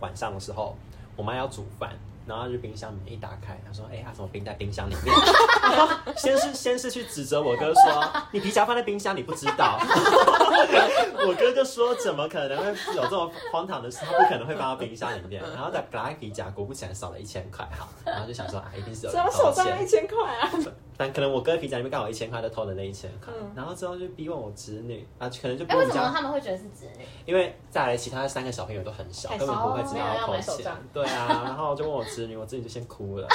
[0.00, 0.76] 晚上的时候，
[1.16, 1.90] 我妈要煮饭。
[2.28, 5.14] 然后就冰箱门一打开，他说：“哎、他怎么冰在冰箱里面？”
[6.16, 9.78] 先是先是去指责我哥说：“你皮夹放在冰箱，你不知道。
[11.26, 13.98] ”我哥就说：“怎么可能会有这种荒唐的事？
[14.04, 17.64] 他不可能会放到冰箱里面。”然后再打开皮夹，果不其然少了一千块。
[17.66, 19.88] 哈，然后就想说：“啊，一定是有人偷手账钱一。
[19.88, 20.50] 千块啊？
[20.98, 23.32] 但可能我哥皮夹里面刚好一千块，就偷了那一千块。
[23.40, 27.04] 嗯然后之后就逼问我侄女啊，可能就逼哎，为什么他们会觉得是侄女？
[27.24, 30.76] 因为再来其他三个小朋友都很小，太根本不会知道要偷没有要买手钱账。
[30.92, 33.28] 对啊，然后就问我侄女，我侄女就先哭了。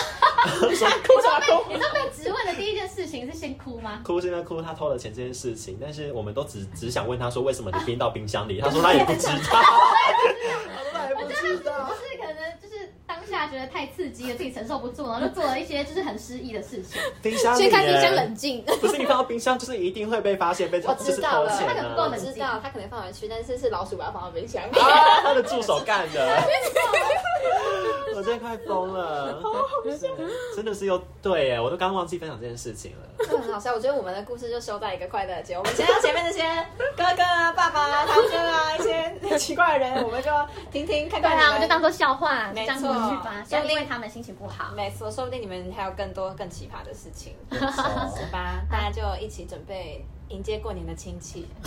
[0.76, 1.64] 说 哭啥 哭？
[1.70, 4.02] 你知道被质问的第一件事情是先哭吗？
[4.04, 9.64] 哭是因为哭他偷了钱这件事情，但是我们都只只想问他说为什么你 冰到冰箱里，他说他也不知道，他
[10.84, 11.90] 说他也不知道。
[13.34, 17.02] 下觉得太刺激了，自己承受不住，然后就做了一些就是很失意的事情。
[17.22, 18.64] 冰箱里先开冰箱冷静。
[18.80, 22.10] 不是你放到冰箱，就是一定会被发现，被我就是知道了，偷钱他可能不够。
[22.14, 24.64] 知道，他可能放回去，但是是老鼠把它放到冰箱。
[24.64, 26.44] 啊，他的助手干的，
[28.16, 29.42] 我真的快疯了，
[30.56, 32.98] 真的是又对耶，我都刚忘记分享这件事情了。
[33.20, 35.60] 这很好笑，我觉得我们的故事就收在一个快乐的结尾。
[35.60, 36.44] 我们先让前面那些
[36.96, 40.30] 哥哥啊、爸爸啊、堂哥啊一些奇怪的人，我们就
[40.72, 42.74] 听听看看你对啊，我们就当做笑话，就没这
[43.26, 44.72] 样子错去吧，不要因为他们心情不好。
[44.76, 48.62] 没错，说不定你们还有更多更奇葩的事情， 是吧？
[48.70, 51.48] 大家就一起准备迎接过年的亲戚，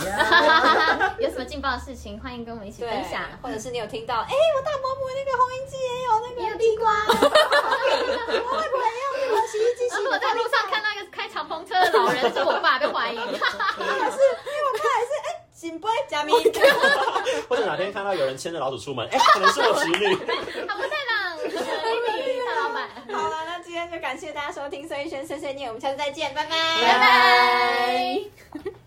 [1.19, 3.23] 有什么劲爆的事情，欢迎跟我们一起分享。
[3.41, 6.91] 或者是你有听到，哎、我大伯母那个红缨机也有那个也有地瓜。
[7.07, 13.15] 我外婆也有那个洗衣机洗如果在路上看到一个开敞篷车的老人，是我爸，被怀疑。
[13.15, 16.33] 可是因为我看还是哎，紧杯加米。
[17.47, 20.15] 或者哪天看到有人牵着老鼠出门，哎、可能是我侄女。
[20.67, 21.26] 他不在浪，大老板，
[23.11, 28.21] 好了，那今天就感谢大家收听孙艺轩碎碎念，我们下次再见，拜拜，拜拜。